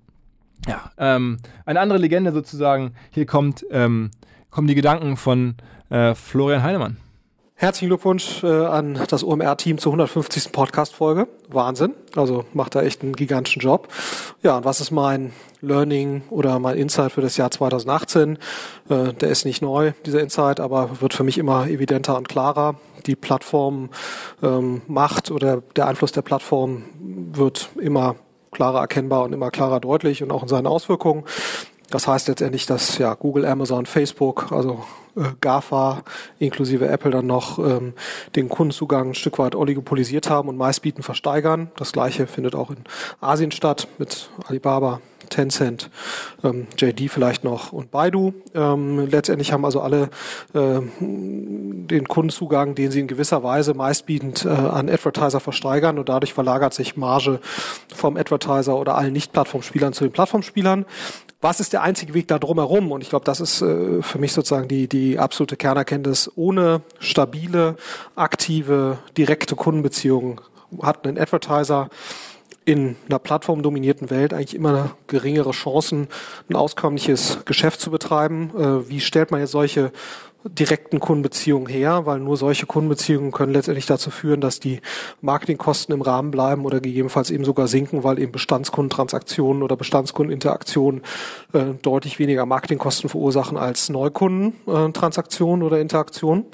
[0.68, 2.94] ja, ähm, eine andere Legende sozusagen.
[3.12, 4.12] Hier kommt, ähm,
[4.50, 5.56] kommen die Gedanken von
[5.90, 6.98] äh, Florian Heinemann.
[7.60, 10.52] Herzlichen Glückwunsch äh, an das OMR-Team zur 150.
[10.52, 11.28] Podcast-Folge.
[11.50, 11.96] Wahnsinn.
[12.16, 13.88] Also macht da echt einen gigantischen Job.
[14.44, 18.38] Ja, und was ist mein Learning oder mein Insight für das Jahr 2018?
[18.90, 22.76] Äh, der ist nicht neu, dieser Insight, aber wird für mich immer evidenter und klarer.
[23.08, 23.90] Die Plattform
[24.44, 28.18] ähm, macht oder der Einfluss der Plattform wird immer
[28.58, 31.26] klarer erkennbar und immer klarer deutlich und auch in seinen Auswirkungen.
[31.92, 34.84] Das heißt letztendlich, dass ja Google, Amazon, Facebook, also
[35.16, 36.02] äh, GAFA
[36.40, 37.94] inklusive Apple dann noch ähm,
[38.36, 41.70] den Kundenzugang ein Stück weit oligopolisiert haben und meistbieten versteigern.
[41.78, 42.78] Das gleiche findet auch in
[43.22, 45.90] Asien statt mit Alibaba, Tencent,
[46.44, 48.34] ähm, JD vielleicht noch und Baidu.
[48.54, 50.10] Ähm, letztendlich haben also alle
[50.54, 56.34] äh, den Kundenzugang, den sie in gewisser Weise meistbietend äh, an Advertiser versteigern und dadurch
[56.34, 57.40] verlagert sich Marge
[57.94, 60.86] vom Advertiser oder allen Nicht-Plattformspielern zu den Plattformspielern.
[61.40, 62.92] Was ist der einzige Weg da drumherum?
[62.92, 66.32] Und ich glaube, das ist äh, für mich sozusagen die, die absolute Kernerkenntnis.
[66.36, 67.76] Ohne stabile,
[68.16, 70.42] aktive, direkte Kundenbeziehungen
[70.82, 71.90] hat ein Advertiser
[72.68, 76.10] in einer plattformdominierten Welt eigentlich immer geringere Chancen,
[76.50, 78.52] ein auskömmliches Geschäft zu betreiben.
[78.58, 79.94] Äh, wie stellt man jetzt solche
[80.50, 84.82] direkten Kundenbeziehungen her, weil nur solche Kundenbeziehungen können letztendlich dazu führen, dass die
[85.22, 91.02] Marketingkosten im Rahmen bleiben oder gegebenenfalls eben sogar sinken, weil eben Bestandskundentransaktionen oder Bestandskundeninteraktionen
[91.54, 96.46] äh, deutlich weniger Marketingkosten verursachen als Neukundentransaktionen oder Interaktionen.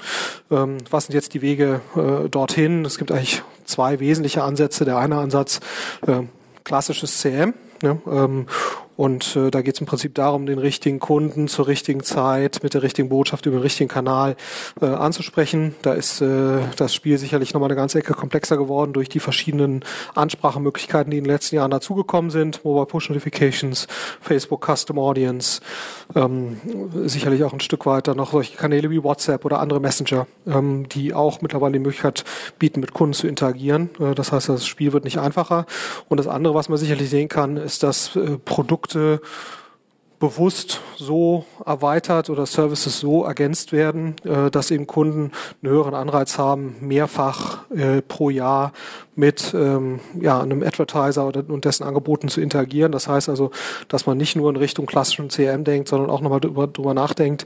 [0.50, 2.84] Ähm, was sind jetzt die Wege äh, dorthin?
[2.84, 4.84] Es gibt eigentlich zwei wesentliche Ansätze.
[4.84, 5.60] Der eine Ansatz,
[6.06, 6.22] äh,
[6.64, 7.54] klassisches CM.
[7.82, 8.46] Ja, ähm,
[8.96, 12.74] und äh, da geht es im Prinzip darum, den richtigen Kunden zur richtigen Zeit mit
[12.74, 14.36] der richtigen Botschaft über den richtigen Kanal
[14.80, 15.74] äh, anzusprechen.
[15.82, 19.84] Da ist äh, das Spiel sicherlich nochmal eine ganze Ecke komplexer geworden durch die verschiedenen
[20.14, 22.64] Ansprachemöglichkeiten, die in den letzten Jahren dazugekommen sind.
[22.64, 23.88] Mobile Push Notifications,
[24.20, 25.60] Facebook Custom Audience,
[26.14, 26.60] ähm,
[27.04, 31.14] sicherlich auch ein Stück weiter noch solche Kanäle wie WhatsApp oder andere Messenger, ähm, die
[31.14, 32.24] auch mittlerweile die Möglichkeit
[32.58, 33.90] bieten, mit Kunden zu interagieren.
[33.98, 35.66] Äh, das heißt, das Spiel wird nicht einfacher.
[36.08, 39.20] Und das andere, was man sicherlich sehen kann, ist, dass äh, Produkt Produkte
[40.20, 46.38] bewusst so erweitert oder Services so ergänzt werden, äh, dass eben Kunden einen höheren Anreiz
[46.38, 48.72] haben, mehrfach äh, pro Jahr
[49.16, 52.92] mit ähm, einem Advertiser und dessen Angeboten zu interagieren.
[52.92, 53.50] Das heißt also,
[53.88, 57.44] dass man nicht nur in Richtung klassischen CRM denkt, sondern auch nochmal drüber nachdenkt,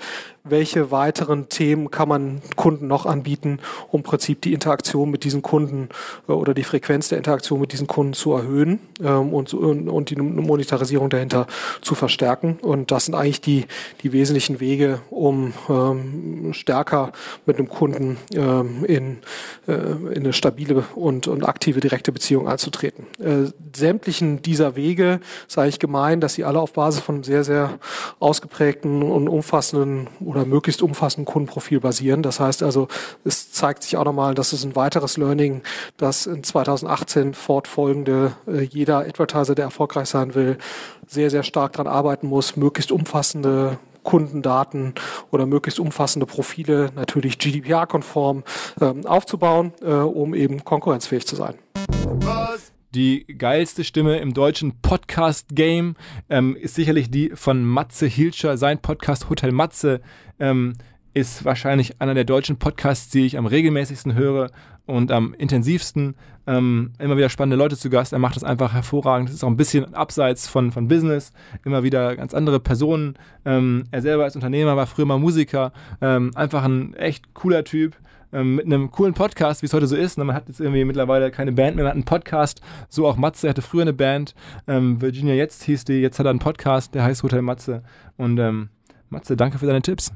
[0.51, 5.43] welche weiteren Themen kann man Kunden noch anbieten, um im Prinzip die Interaktion mit diesen
[5.43, 5.89] Kunden
[6.29, 10.11] äh, oder die Frequenz der Interaktion mit diesen Kunden zu erhöhen ähm, und, und, und
[10.11, 11.47] die Monetarisierung dahinter
[11.81, 12.59] zu verstärken.
[12.63, 13.67] Und das sind eigentlich die,
[14.03, 17.13] die wesentlichen Wege, um ähm, stärker
[17.47, 19.19] mit einem Kunden ähm, in,
[19.67, 23.07] äh, in eine stabile und, und aktive direkte Beziehung einzutreten.
[23.19, 27.79] Äh, sämtlichen dieser Wege sei ich gemein, dass sie alle auf Basis von sehr, sehr
[28.21, 32.23] ausgeprägten und umfassenden oder möglichst umfassenden Kundenprofil basieren.
[32.23, 32.89] Das heißt also,
[33.25, 35.63] es zeigt sich auch nochmal, dass es ein weiteres Learning,
[35.97, 40.59] das in 2018 fortfolgende äh, jeder Advertiser, der erfolgreich sein will,
[41.07, 44.95] sehr, sehr stark daran arbeiten muss, möglichst umfassende Kundendaten
[45.31, 48.43] oder möglichst umfassende Profile, natürlich GDPR-konform,
[48.81, 51.55] ähm, aufzubauen, äh, um eben konkurrenzfähig zu sein.
[52.95, 55.95] Die geilste Stimme im deutschen Podcast-Game
[56.31, 58.57] ähm, ist sicherlich die von Matze Hilscher.
[58.57, 60.01] Sein Podcast Hotel Matze
[60.41, 60.73] ähm,
[61.13, 64.51] ist wahrscheinlich einer der deutschen Podcasts, die ich am regelmäßigsten höre
[64.87, 66.15] und am intensivsten.
[66.47, 68.15] Ähm, immer wieder spannende Leute zu Gast.
[68.15, 69.29] Er macht das einfach hervorragend.
[69.29, 71.33] Es ist auch ein bisschen abseits von, von Business.
[71.67, 73.19] Immer wieder ganz andere Personen.
[73.45, 75.75] Ähm, er selber ist Unternehmer, war früher mal Musiker.
[76.01, 77.99] Ähm, einfach ein echt cooler Typ.
[78.33, 80.19] Ähm, mit einem coolen Podcast, wie es heute so ist.
[80.19, 82.61] Man hat jetzt irgendwie mittlerweile keine Band mehr, man hat einen Podcast.
[82.89, 84.35] So auch Matze, er hatte früher eine Band.
[84.67, 87.83] Ähm, Virginia jetzt hieß die, jetzt hat er einen Podcast, der heißt Hotel Matze.
[88.17, 88.69] Und ähm,
[89.09, 90.13] Matze, danke für deine Tipps.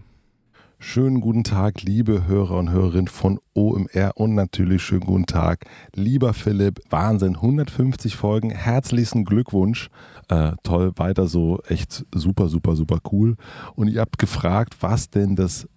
[0.84, 6.34] Schönen guten Tag, liebe Hörer und Hörerinnen von OMR und natürlich schönen guten Tag, lieber
[6.34, 6.80] Philipp.
[6.90, 9.90] Wahnsinn, 150 Folgen, herzlichen Glückwunsch.
[10.28, 13.36] Äh, toll, weiter so, echt super, super, super cool.
[13.76, 15.68] Und ihr habt gefragt, was denn das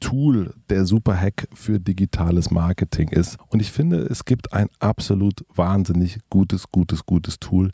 [0.00, 3.36] Tool, der Super-Hack für digitales Marketing ist.
[3.48, 7.70] Und ich finde, es gibt ein absolut wahnsinnig gutes, gutes, gutes Tool.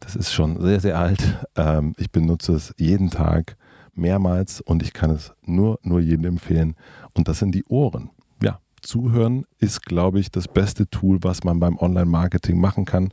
[0.00, 1.46] Das ist schon sehr, sehr alt.
[1.56, 3.56] Ähm, ich benutze es jeden Tag
[3.94, 6.76] mehrmals und ich kann es nur, nur jedem empfehlen.
[7.14, 8.10] Und das sind die Ohren.
[8.42, 13.12] Ja, zuhören ist, glaube ich, das beste Tool, was man beim Online-Marketing machen kann.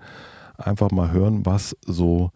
[0.57, 2.31] Einfach mal hören, was so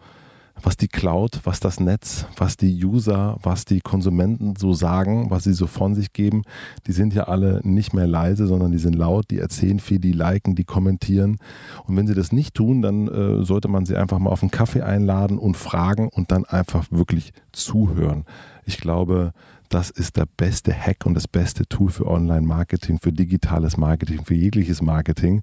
[0.61, 5.43] was die Cloud, was das Netz, was die User, was die Konsumenten so sagen, was
[5.43, 6.43] sie so von sich geben,
[6.87, 10.11] die sind ja alle nicht mehr leise, sondern die sind laut, die erzählen viel, die
[10.11, 11.37] liken, die kommentieren.
[11.85, 14.51] Und wenn sie das nicht tun, dann äh, sollte man sie einfach mal auf einen
[14.51, 18.25] Kaffee einladen und fragen und dann einfach wirklich zuhören.
[18.65, 19.33] Ich glaube,
[19.69, 24.33] das ist der beste Hack und das beste Tool für Online-Marketing, für digitales Marketing, für
[24.33, 25.41] jegliches Marketing.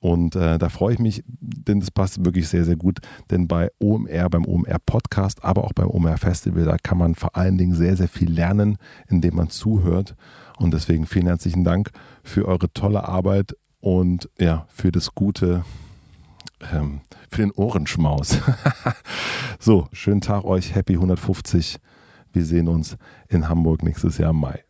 [0.00, 2.98] Und äh, da freue ich mich, denn das passt wirklich sehr, sehr gut.
[3.30, 7.36] Denn bei OMR, beim OMR Podcast, aber auch beim OMR Festival, da kann man vor
[7.36, 10.14] allen Dingen sehr, sehr viel lernen, indem man zuhört.
[10.58, 11.90] Und deswegen vielen herzlichen Dank
[12.22, 15.64] für eure tolle Arbeit und ja, für das gute,
[16.72, 17.00] ähm,
[17.30, 18.38] für den Ohrenschmaus.
[19.58, 21.78] so, schönen Tag euch, Happy 150.
[22.36, 24.62] Wir sehen uns in Hamburg nächstes Jahr im Mai.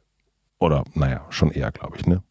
[0.61, 2.23] Oder, naja, schon eher, glaube ich, ne?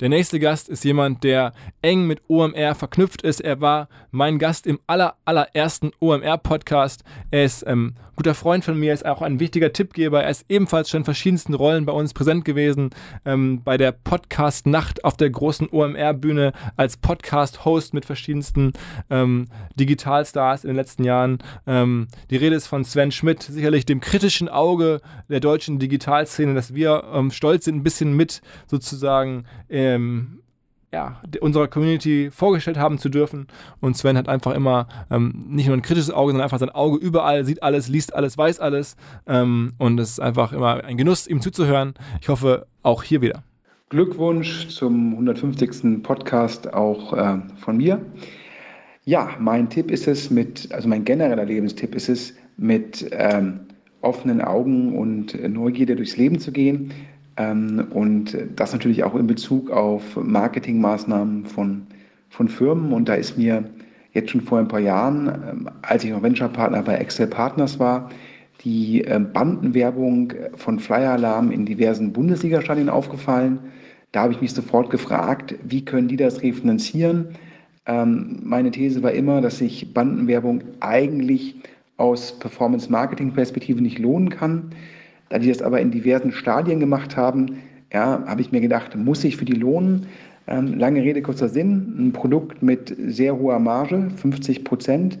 [0.00, 3.40] Der nächste Gast ist jemand, der eng mit OMR verknüpft ist.
[3.40, 7.02] Er war mein Gast im aller, allerersten OMR-Podcast.
[7.30, 10.22] Er ist ähm, guter Freund von mir, ist auch ein wichtiger Tippgeber.
[10.22, 12.90] Er ist ebenfalls schon in verschiedensten Rollen bei uns präsent gewesen.
[13.24, 18.72] Ähm, bei der Podcast-Nacht auf der großen OMR-Bühne als Podcast-Host mit verschiedensten
[19.10, 21.38] ähm, Digitalstars in den letzten Jahren.
[21.66, 26.74] Ähm, die Rede ist von Sven Schmidt, sicherlich dem kritischen Auge der deutschen Digitalszene, dass
[26.74, 28.40] wir ähm, stolz sind, ein bisschen mit
[28.90, 30.40] sozusagen ähm,
[30.92, 33.48] ja, unserer Community vorgestellt haben zu dürfen.
[33.80, 36.96] Und Sven hat einfach immer ähm, nicht nur ein kritisches Auge, sondern einfach sein Auge
[36.96, 38.96] überall, sieht alles, liest alles, weiß alles.
[39.26, 41.94] Ähm, und es ist einfach immer ein Genuss, ihm zuzuhören.
[42.20, 43.42] Ich hoffe, auch hier wieder.
[43.88, 46.02] Glückwunsch zum 150.
[46.02, 48.00] Podcast auch äh, von mir.
[49.04, 53.60] Ja, mein Tipp ist es mit, also mein genereller Lebenstipp ist es, mit ähm,
[54.00, 56.92] offenen Augen und Neugierde durchs Leben zu gehen.
[57.36, 61.86] Ähm, und das natürlich auch in Bezug auf Marketingmaßnahmen von,
[62.30, 62.92] von Firmen.
[62.92, 63.64] Und da ist mir
[64.12, 68.10] jetzt schon vor ein paar Jahren, ähm, als ich noch Venture-Partner bei Excel Partners war,
[68.64, 73.58] die ähm, Bandenwerbung von Flyer Alarm in diversen Bundesliga-Stadien aufgefallen.
[74.12, 77.28] Da habe ich mich sofort gefragt, wie können die das refinanzieren?
[77.86, 81.54] Meine These war immer, dass sich Bandenwerbung eigentlich
[81.98, 84.70] aus Performance-Marketing-Perspektive nicht lohnen kann.
[85.28, 87.62] Da die das aber in diversen Stadien gemacht haben,
[87.92, 90.06] ja, habe ich mir gedacht, muss sich für die lohnen?
[90.48, 91.94] Ähm, lange Rede, kurzer Sinn.
[91.98, 95.18] Ein Produkt mit sehr hoher Marge, 50 Prozent,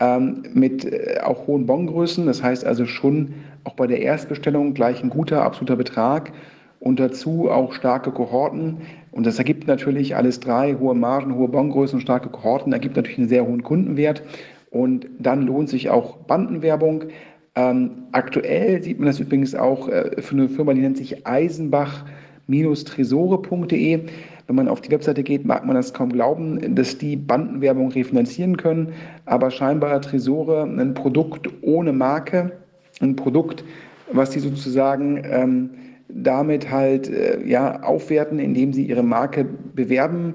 [0.00, 2.26] ähm, mit äh, auch hohen Bongrößen.
[2.26, 6.32] Das heißt also schon auch bei der Erstbestellung gleich ein guter, absoluter Betrag
[6.80, 8.78] und dazu auch starke Kohorten.
[9.12, 13.28] Und das ergibt natürlich alles drei, hohe Margen, hohe Bongrößen, starke Kohorten, ergibt natürlich einen
[13.28, 14.22] sehr hohen Kundenwert.
[14.70, 17.04] Und dann lohnt sich auch Bandenwerbung.
[17.56, 24.00] Ähm, aktuell sieht man das übrigens auch äh, für eine Firma, die nennt sich Eisenbach-tresore.de.
[24.46, 28.56] Wenn man auf die Webseite geht, mag man das kaum glauben, dass die Bandenwerbung refinanzieren
[28.58, 28.92] können.
[29.24, 32.52] Aber scheinbar Tresore ein Produkt ohne Marke,
[33.00, 33.64] ein Produkt,
[34.12, 35.70] was sie sozusagen ähm,
[36.08, 40.34] damit halt äh, ja, aufwerten, indem sie ihre Marke bewerben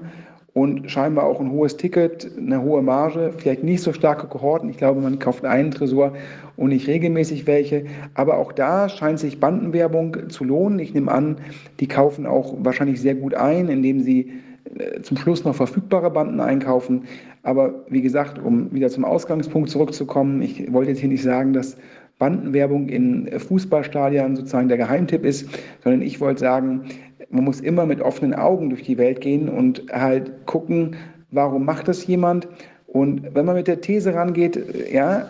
[0.54, 4.68] und scheinbar auch ein hohes Ticket, eine hohe Marge, vielleicht nicht so starke Kohorten.
[4.68, 6.12] Ich glaube, man kauft einen Tresor
[6.56, 7.86] und nicht regelmäßig welche.
[8.14, 10.78] Aber auch da scheint sich Bandenwerbung zu lohnen.
[10.78, 11.36] Ich nehme an,
[11.80, 14.32] die kaufen auch wahrscheinlich sehr gut ein, indem sie
[14.76, 17.04] äh, zum Schluss noch verfügbare Banden einkaufen.
[17.42, 21.78] Aber wie gesagt, um wieder zum Ausgangspunkt zurückzukommen, ich wollte jetzt hier nicht sagen, dass
[22.18, 25.48] Bandenwerbung in Fußballstadien sozusagen der Geheimtipp ist,
[25.82, 26.84] sondern ich wollte sagen,
[27.30, 30.96] man muss immer mit offenen Augen durch die Welt gehen und halt gucken,
[31.30, 32.48] warum macht das jemand?
[32.86, 34.58] Und wenn man mit der These rangeht,
[34.92, 35.26] ja,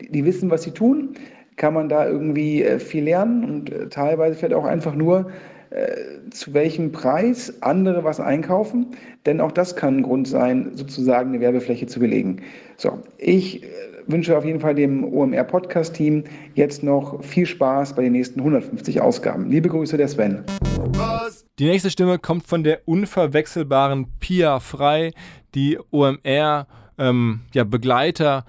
[0.00, 1.14] die wissen, was sie tun,
[1.56, 5.30] kann man da irgendwie äh, viel lernen und äh, teilweise vielleicht auch einfach nur,
[5.72, 8.88] äh, zu welchem Preis andere was einkaufen,
[9.26, 12.42] denn auch das kann ein Grund sein, sozusagen eine Werbefläche zu belegen.
[12.76, 13.62] So, ich
[14.06, 18.40] wünsche auf jeden Fall dem OMR Podcast Team jetzt noch viel Spaß bei den nächsten
[18.40, 19.50] 150 Ausgaben.
[19.50, 20.44] Liebe Grüße, der Sven.
[21.58, 25.12] Die nächste Stimme kommt von der unverwechselbaren Pia Frei,
[25.54, 26.66] die OMR
[26.98, 28.44] ähm, ja, Begleiter,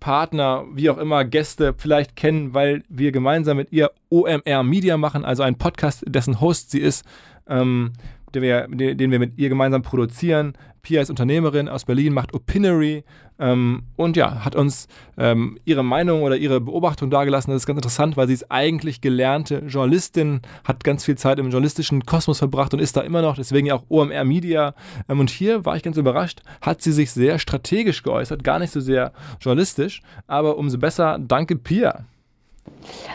[0.00, 5.24] Partner, wie auch immer, Gäste vielleicht kennen, weil wir gemeinsam mit ihr OMR Media machen,
[5.24, 7.04] also ein Podcast, dessen Host sie ist.
[7.48, 7.92] Ähm,
[8.34, 10.52] den wir, den wir mit ihr gemeinsam produzieren.
[10.82, 13.04] Pia ist Unternehmerin aus Berlin, macht Opinory
[13.38, 17.50] ähm, und ja, hat uns ähm, ihre Meinung oder ihre Beobachtung dargelassen.
[17.50, 21.50] Das ist ganz interessant, weil sie ist eigentlich gelernte Journalistin, hat ganz viel Zeit im
[21.50, 24.74] journalistischen Kosmos verbracht und ist da immer noch, deswegen ja auch OMR Media.
[25.08, 28.72] Ähm, und hier war ich ganz überrascht, hat sie sich sehr strategisch geäußert, gar nicht
[28.72, 31.18] so sehr journalistisch, aber umso besser.
[31.20, 32.04] Danke, Pia.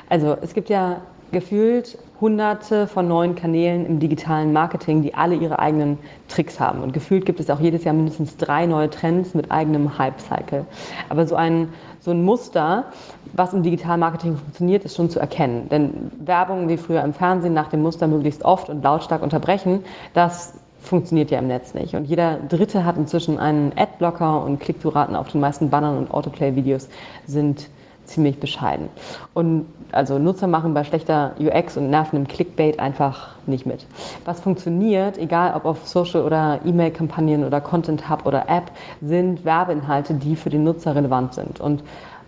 [0.10, 5.60] Also es gibt ja gefühlt hunderte von neuen Kanälen im digitalen Marketing, die alle ihre
[5.60, 5.98] eigenen
[6.30, 6.82] Tricks haben.
[6.82, 10.66] Und gefühlt gibt es auch jedes Jahr mindestens drei neue Trends mit eigenem Hype-Cycle.
[11.10, 11.68] Aber so ein,
[12.00, 12.86] so ein Muster,
[13.34, 15.68] was im digitalen Marketing funktioniert, ist schon zu erkennen.
[15.68, 19.84] Denn Werbung wie früher im Fernsehen nach dem Muster möglichst oft und lautstark unterbrechen,
[20.14, 21.94] das funktioniert ja im Netz nicht.
[21.94, 26.88] Und jeder Dritte hat inzwischen einen Adblocker und Klickzuraten auf den meisten Bannern und Autoplay-Videos
[27.28, 27.68] sind
[28.06, 28.90] ziemlich bescheiden.
[29.34, 33.86] Und also Nutzer machen bei schlechter UX und nervendem Clickbait einfach nicht mit.
[34.26, 40.14] Was funktioniert, egal ob auf Social oder E-Mail-Kampagnen oder Content Hub oder App, sind Werbeinhalte,
[40.14, 41.60] die für den Nutzer relevant sind.
[41.60, 41.84] Und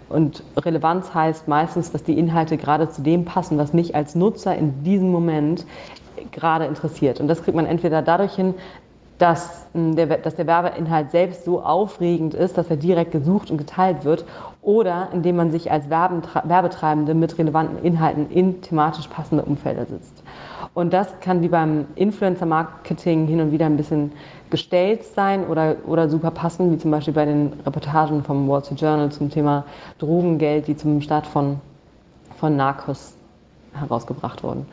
[0.07, 4.55] und Relevanz heißt meistens, dass die Inhalte gerade zu dem passen, was mich als Nutzer
[4.55, 5.65] in diesem Moment
[6.31, 7.19] gerade interessiert.
[7.19, 8.53] Und das kriegt man entweder dadurch hin,
[9.17, 14.03] dass der, dass der Werbeinhalt selbst so aufregend ist, dass er direkt gesucht und geteilt
[14.03, 14.25] wird,
[14.61, 20.23] oder indem man sich als Werbetreibende mit relevanten Inhalten in thematisch passende Umfelder sitzt.
[20.73, 24.11] Und das kann wie beim Influencer-Marketing hin und wieder ein bisschen
[24.49, 28.81] gestellt sein oder, oder super passen, wie zum Beispiel bei den Reportagen vom Wall Street
[28.81, 29.63] Journal zum Thema
[29.99, 31.61] Drogengeld, die zum Start von,
[32.37, 33.14] von Narcos
[33.79, 34.65] herausgebracht wurden.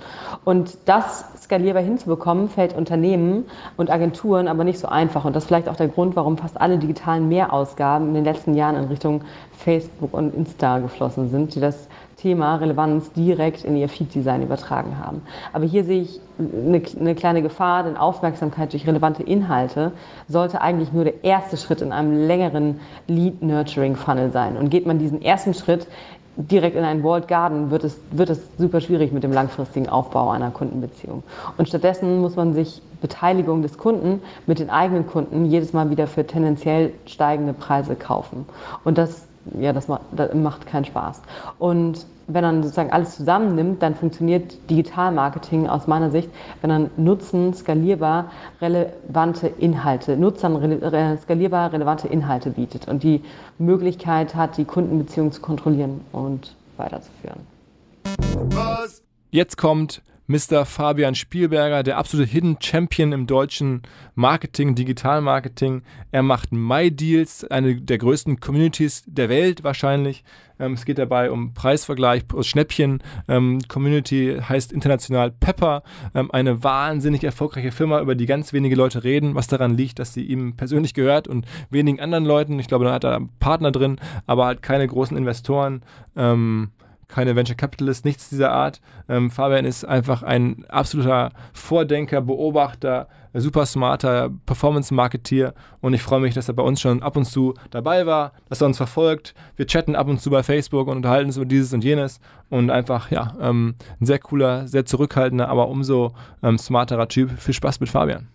[0.45, 3.45] Und das skalierbar hinzubekommen, fällt Unternehmen
[3.77, 5.25] und Agenturen aber nicht so einfach.
[5.25, 8.55] Und das ist vielleicht auch der Grund, warum fast alle digitalen Mehrausgaben in den letzten
[8.55, 9.23] Jahren in Richtung
[9.53, 11.89] Facebook und Insta geflossen sind, die das
[12.23, 15.23] Thema Relevanz direkt in ihr Feed-Design übertragen haben.
[15.53, 19.91] Aber hier sehe ich eine, eine, kleine Gefahr, denn Aufmerksamkeit durch relevante Inhalte
[20.29, 22.79] sollte eigentlich nur der erste Schritt in einem längeren
[23.09, 24.57] Lead-Nurturing-Funnel sein.
[24.57, 25.89] Und geht man diesen ersten Schritt
[26.37, 30.31] direkt in einen Walled Garden, wird es, wird es super schwierig mit dem langfristigen Aufbau
[30.31, 31.23] einer Kundenbeziehung.
[31.59, 36.07] Und stattdessen muss man sich Beteiligung des Kunden mit den eigenen Kunden jedes Mal wieder
[36.07, 38.47] für tendenziell steigende Preise kaufen.
[38.85, 39.27] Und das
[39.59, 41.21] ja, das macht, das macht keinen Spaß.
[41.59, 46.31] Und wenn man sozusagen alles zusammennimmt, dann funktioniert Digitalmarketing aus meiner Sicht,
[46.61, 48.31] wenn man Nutzen skalierbar
[48.61, 53.23] relevante Inhalte, Nutzern skalierbar relevante Inhalte bietet und die
[53.59, 57.41] Möglichkeit hat, die Kundenbeziehung zu kontrollieren und weiterzuführen.
[59.31, 60.65] Jetzt kommt Mr.
[60.65, 63.83] Fabian Spielberger, der absolute Hidden Champion im deutschen
[64.15, 65.83] Marketing, Digitalmarketing.
[66.11, 70.25] Er macht MyDeals, eine der größten Communities der Welt wahrscheinlich.
[70.59, 73.03] Ähm, es geht dabei um Preisvergleich, Schnäppchen.
[73.27, 75.83] Ähm, Community heißt international Pepper,
[76.15, 80.15] ähm, eine wahnsinnig erfolgreiche Firma, über die ganz wenige Leute reden, was daran liegt, dass
[80.15, 82.59] sie ihm persönlich gehört und wenigen anderen Leuten.
[82.61, 85.83] Ich glaube, da hat er einen Partner drin, aber halt keine großen Investoren.
[86.17, 86.71] Ähm,
[87.13, 88.81] keine Venture Capitalist, nichts dieser Art.
[89.09, 96.35] Ähm, Fabian ist einfach ein absoluter Vordenker, Beobachter, super smarter Performance-Marketeer und ich freue mich,
[96.35, 99.35] dass er bei uns schon ab und zu dabei war, dass er uns verfolgt.
[99.57, 102.19] Wir chatten ab und zu bei Facebook und unterhalten uns über dieses und jenes
[102.51, 107.39] und einfach, ja, ähm, ein sehr cooler, sehr zurückhaltender, aber umso ähm, smarterer Typ.
[107.39, 108.29] Viel Spaß mit Fabian.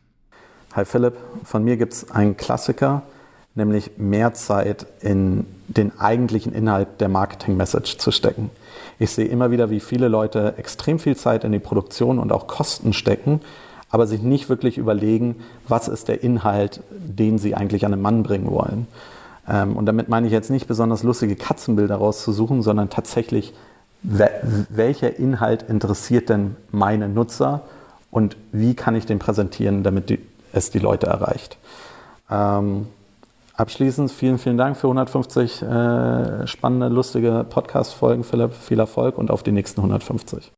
[0.74, 3.02] Hi Philipp, von mir gibt es einen Klassiker,
[3.56, 8.52] nämlich mehr Zeit in den eigentlichen Inhalt der Marketing-Message zu stecken.
[9.00, 12.48] Ich sehe immer wieder, wie viele Leute extrem viel Zeit in die Produktion und auch
[12.48, 13.42] Kosten stecken,
[13.90, 15.36] aber sich nicht wirklich überlegen,
[15.68, 18.88] was ist der Inhalt, den sie eigentlich an den Mann bringen wollen.
[19.48, 23.54] Ähm, und damit meine ich jetzt nicht besonders lustige Katzenbilder rauszusuchen, sondern tatsächlich,
[24.04, 27.62] welcher Inhalt interessiert denn meine Nutzer
[28.12, 30.20] und wie kann ich den präsentieren, damit
[30.54, 31.58] es die Leute erreicht.
[32.30, 32.88] Ähm,
[33.58, 38.54] Abschließend vielen, vielen Dank für 150 äh, spannende, lustige Podcast-Folgen, Philipp.
[38.54, 40.52] Viel Erfolg und auf die nächsten 150.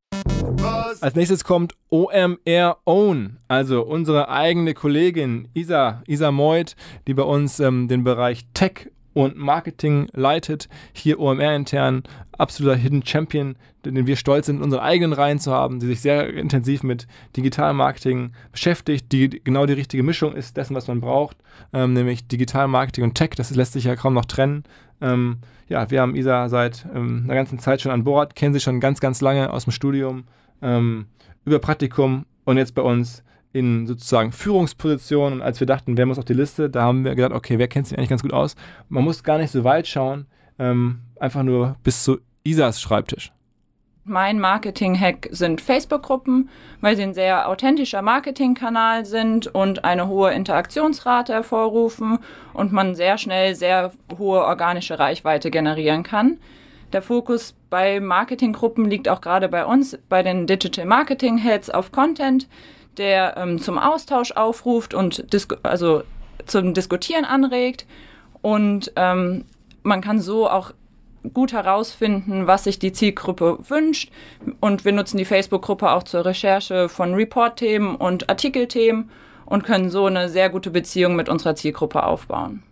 [1.00, 6.76] Als nächstes kommt OMR Own, also unsere eigene Kollegin Isa, Isa Moit,
[7.08, 12.04] die bei uns ähm, den Bereich Tech und Marketing leitet, hier OMR intern,
[12.38, 13.56] absoluter Hidden Champion,
[13.86, 17.08] den wir stolz sind, in unseren eigenen Reihen zu haben, die sich sehr intensiv mit
[17.36, 21.38] Digitalmarketing beschäftigt, die genau die richtige Mischung ist dessen, was man braucht,
[21.74, 24.64] ähm, nämlich Digitalmarketing und Tech, das lässt sich ja kaum noch trennen.
[25.02, 25.38] Ähm,
[25.68, 28.80] ja, wir haben Isa seit ähm, einer ganzen Zeit schon an Bord, kennen sie schon
[28.80, 30.26] ganz, ganz lange aus dem Studium,
[30.62, 31.06] ähm,
[31.46, 35.40] über Praktikum und jetzt bei uns in sozusagen Führungspositionen.
[35.40, 37.68] Und als wir dachten, wer muss auf die Liste, da haben wir gedacht, okay, wer
[37.68, 38.56] kennt sich eigentlich ganz gut aus?
[38.90, 40.28] Man muss gar nicht so weit schauen,
[40.60, 43.32] ähm, einfach nur bis zu Isas Schreibtisch.
[44.06, 46.50] Mein Marketing-Hack sind Facebook-Gruppen,
[46.82, 52.18] weil sie ein sehr authentischer Marketingkanal sind und eine hohe Interaktionsrate hervorrufen
[52.54, 56.40] und man sehr schnell sehr hohe organische Reichweite generieren kann.
[56.92, 61.92] Der Fokus bei Marketinggruppen liegt auch gerade bei uns, bei den Digital Marketing Heads auf
[61.92, 62.48] Content,
[63.00, 65.26] der ähm, zum Austausch aufruft und
[65.64, 66.04] also
[66.46, 67.88] zum Diskutieren anregt.
[68.42, 69.46] Und ähm,
[69.84, 70.74] man kann so auch
[71.34, 74.12] gut herausfinden, was sich die Zielgruppe wünscht.
[74.60, 79.10] Und wir nutzen die Facebook-Gruppe auch zur Recherche von Report-Themen und Artikelthemen
[79.46, 82.64] und können so eine sehr gute Beziehung mit unserer Zielgruppe aufbauen.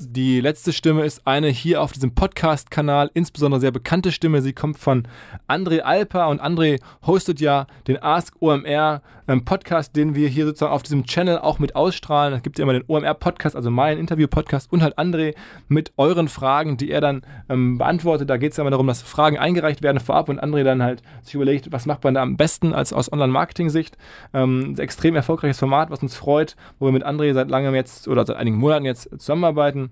[0.00, 4.42] Die letzte Stimme ist eine hier auf diesem Podcast-Kanal, insbesondere sehr bekannte Stimme.
[4.42, 5.06] Sie kommt von
[5.48, 10.72] André Alper und André hostet ja den Ask OMR ähm, Podcast, den wir hier sozusagen
[10.72, 12.34] auf diesem Channel auch mit ausstrahlen.
[12.34, 15.34] Es gibt ja immer den OMR Podcast, also mein Interview-Podcast und halt André
[15.68, 18.28] mit euren Fragen, die er dann ähm, beantwortet.
[18.28, 21.02] Da geht es ja immer darum, dass Fragen eingereicht werden vorab und André dann halt
[21.22, 23.96] sich überlegt, was macht man da am besten als aus Online-Marketing-Sicht.
[24.32, 28.08] Ähm, ein extrem erfolgreiches Format, was uns freut, wo wir mit André seit langem jetzt
[28.08, 29.83] oder seit einigen Monaten jetzt zusammenarbeiten.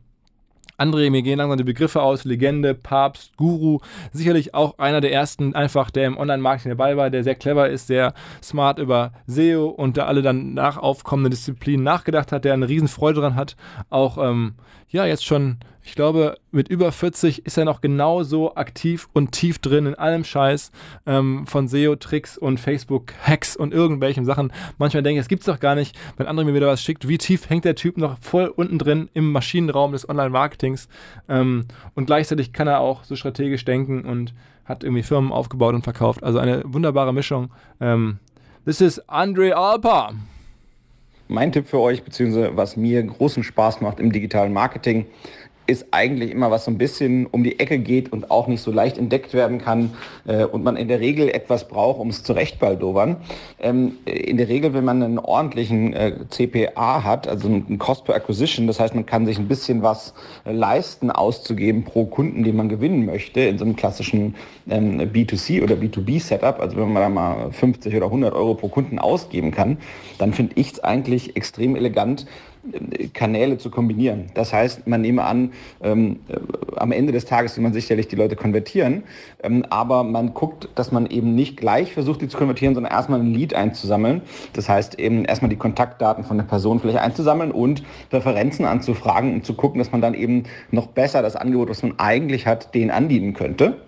[0.79, 3.81] André, mir gehen langsam die Begriffe aus, Legende, Papst, Guru,
[4.13, 7.87] sicherlich auch einer der ersten, einfach der im Online-Marketing dabei war, der sehr clever ist,
[7.87, 12.69] sehr smart über SEO und da alle dann nach aufkommenden Disziplinen nachgedacht hat, der eine
[12.69, 13.57] riesen Freude daran hat,
[13.91, 14.55] auch ähm,
[14.93, 19.59] ja jetzt schon ich glaube, mit über 40 ist er noch genauso aktiv und tief
[19.59, 20.71] drin in allem Scheiß
[21.07, 24.53] ähm, von SEO-Tricks und Facebook-Hacks und irgendwelchen Sachen.
[24.79, 27.09] Manchmal denke ich, es gibt es doch gar nicht, wenn andere mir wieder was schickt.
[27.09, 30.89] Wie tief hängt der Typ noch voll unten drin im Maschinenraum des Online-Marketings?
[31.29, 34.35] Ähm, und gleichzeitig kann er auch so strategisch denken und
[34.65, 36.23] hat irgendwie Firmen aufgebaut und verkauft.
[36.23, 37.51] Also eine wunderbare Mischung.
[37.81, 38.19] Ähm,
[38.65, 40.13] this is Andre Alpa.
[41.33, 45.07] Mein Tipp für euch, beziehungsweise was mir großen Spaß macht im digitalen Marketing,
[45.67, 48.73] ist eigentlich immer was so ein bisschen um die Ecke geht und auch nicht so
[48.73, 49.91] leicht entdeckt werden kann
[50.27, 53.17] äh, und man in der Regel etwas braucht, um es zurechtbaldobern.
[53.61, 58.15] Ähm, in der Regel, wenn man einen ordentlichen äh, CPA hat, also einen Cost per
[58.15, 62.57] Acquisition, das heißt, man kann sich ein bisschen was äh, leisten, auszugeben pro Kunden, den
[62.57, 64.35] man gewinnen möchte, in so einem klassischen
[64.69, 68.99] ähm, B2C oder B2B-Setup, also wenn man da mal 50 oder 100 Euro pro Kunden
[68.99, 69.79] ausgeben kann,
[70.19, 72.27] dann finde ich es eigentlich extrem elegant,
[73.13, 74.27] Kanäle zu kombinieren.
[74.35, 75.53] Das heißt, man nehme an,
[75.83, 76.37] ähm, äh,
[76.77, 79.03] am Ende des Tages will man sicherlich die Leute konvertieren,
[79.43, 83.19] ähm, aber man guckt, dass man eben nicht gleich versucht, die zu konvertieren, sondern erstmal
[83.19, 84.23] ein Lead einzusammeln.
[84.53, 87.83] Das heißt, eben erstmal die Kontaktdaten von der Person vielleicht einzusammeln und
[88.13, 91.99] Referenzen anzufragen und zu gucken, dass man dann eben noch besser das Angebot, was man
[91.99, 93.79] eigentlich hat, denen anbieten könnte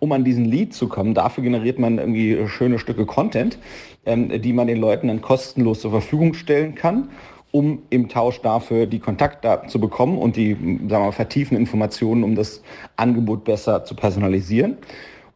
[0.00, 1.14] um an diesen Lead zu kommen.
[1.14, 3.58] Dafür generiert man irgendwie schöne Stücke Content,
[4.04, 7.08] ähm, die man den Leuten dann kostenlos zur Verfügung stellen kann
[7.54, 12.24] um im Tausch dafür die Kontaktdaten zu bekommen und die sagen wir mal, vertiefenden Informationen,
[12.24, 12.64] um das
[12.96, 14.78] Angebot besser zu personalisieren.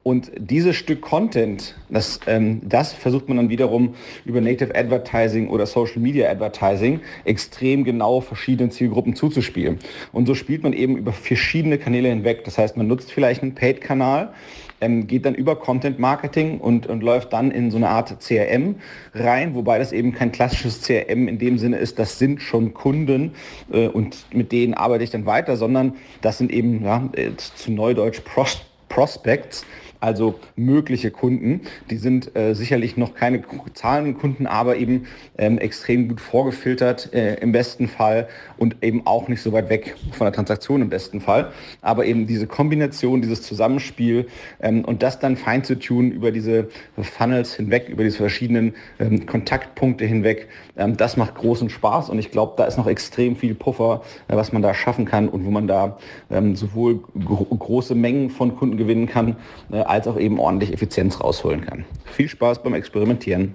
[0.02, 3.94] Und dieses Stück Content, das, ähm, das versucht man dann wiederum
[4.24, 9.78] über Native Advertising oder Social Media Advertising extrem genau verschiedenen Zielgruppen zuzuspielen.
[10.10, 12.42] Und so spielt man eben über verschiedene Kanäle hinweg.
[12.42, 14.32] Das heißt, man nutzt vielleicht einen Paid-Kanal,
[14.80, 18.76] ähm, geht dann über Content Marketing und, und läuft dann in so eine Art CRM
[19.14, 23.32] rein, wobei das eben kein klassisches CRM in dem Sinne ist, das sind schon Kunden
[23.72, 27.72] äh, und mit denen arbeite ich dann weiter, sondern das sind eben ja, äh, zu
[27.72, 29.66] Neudeutsch Pros Prospects,
[30.00, 31.62] also mögliche Kunden.
[31.90, 33.42] Die sind äh, sicherlich noch keine
[33.74, 39.28] zahlenden Kunden, aber eben ähm, extrem gut vorgefiltert äh, im besten Fall und eben auch
[39.28, 41.52] nicht so weit weg von der Transaktion im besten Fall.
[41.82, 44.26] Aber eben diese Kombination, dieses Zusammenspiel
[44.60, 49.26] ähm, und das dann fein zu tun über diese Funnels hinweg, über diese verschiedenen ähm,
[49.26, 53.54] Kontaktpunkte hinweg, ähm, das macht großen Spaß und ich glaube, da ist noch extrem viel
[53.54, 55.98] Puffer, äh, was man da schaffen kann und wo man da
[56.30, 59.36] ähm, sowohl gro große Mengen von Kunden gewinnen kann,
[59.72, 61.84] äh, als auch eben ordentlich Effizienz rausholen kann.
[62.04, 63.54] Viel Spaß beim Experimentieren.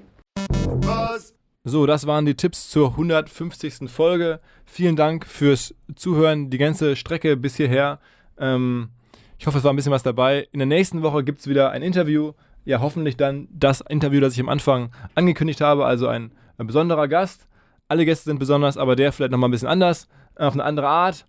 [1.64, 3.90] So, das waren die Tipps zur 150.
[3.90, 4.42] Folge.
[4.66, 8.00] Vielen Dank fürs Zuhören, die ganze Strecke bis hierher.
[8.38, 8.90] Ähm,
[9.38, 10.48] ich hoffe, es war ein bisschen was dabei.
[10.52, 12.34] In der nächsten Woche gibt es wieder ein Interview.
[12.66, 17.08] Ja, hoffentlich dann das Interview, das ich am Anfang angekündigt habe, also ein, ein besonderer
[17.08, 17.48] Gast.
[17.88, 21.26] Alle Gäste sind besonders, aber der vielleicht nochmal ein bisschen anders, auf eine andere Art.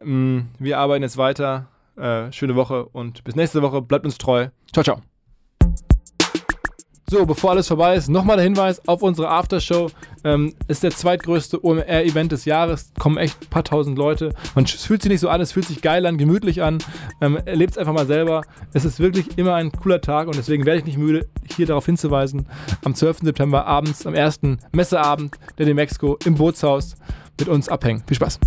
[0.00, 3.82] Ähm, wir arbeiten jetzt weiter äh, schöne Woche und bis nächste Woche.
[3.82, 4.48] Bleibt uns treu.
[4.72, 5.00] Ciao, ciao.
[7.08, 9.92] So, bevor alles vorbei ist, nochmal der Hinweis auf unsere Aftershow.
[10.24, 12.90] Ähm, ist der zweitgrößte OMR-Event des Jahres.
[12.98, 14.34] Kommen echt ein paar tausend Leute.
[14.56, 16.78] Man fühlt sich nicht so an, es fühlt sich geil an, gemütlich an.
[17.20, 18.42] Ähm, Erlebt es einfach mal selber.
[18.72, 21.86] Es ist wirklich immer ein cooler Tag und deswegen werde ich nicht müde, hier darauf
[21.86, 22.48] hinzuweisen.
[22.84, 23.18] Am 12.
[23.18, 26.96] September abends, am ersten Messeabend der Demexco im Bootshaus
[27.38, 28.02] mit uns abhängen.
[28.08, 28.40] Viel Spaß.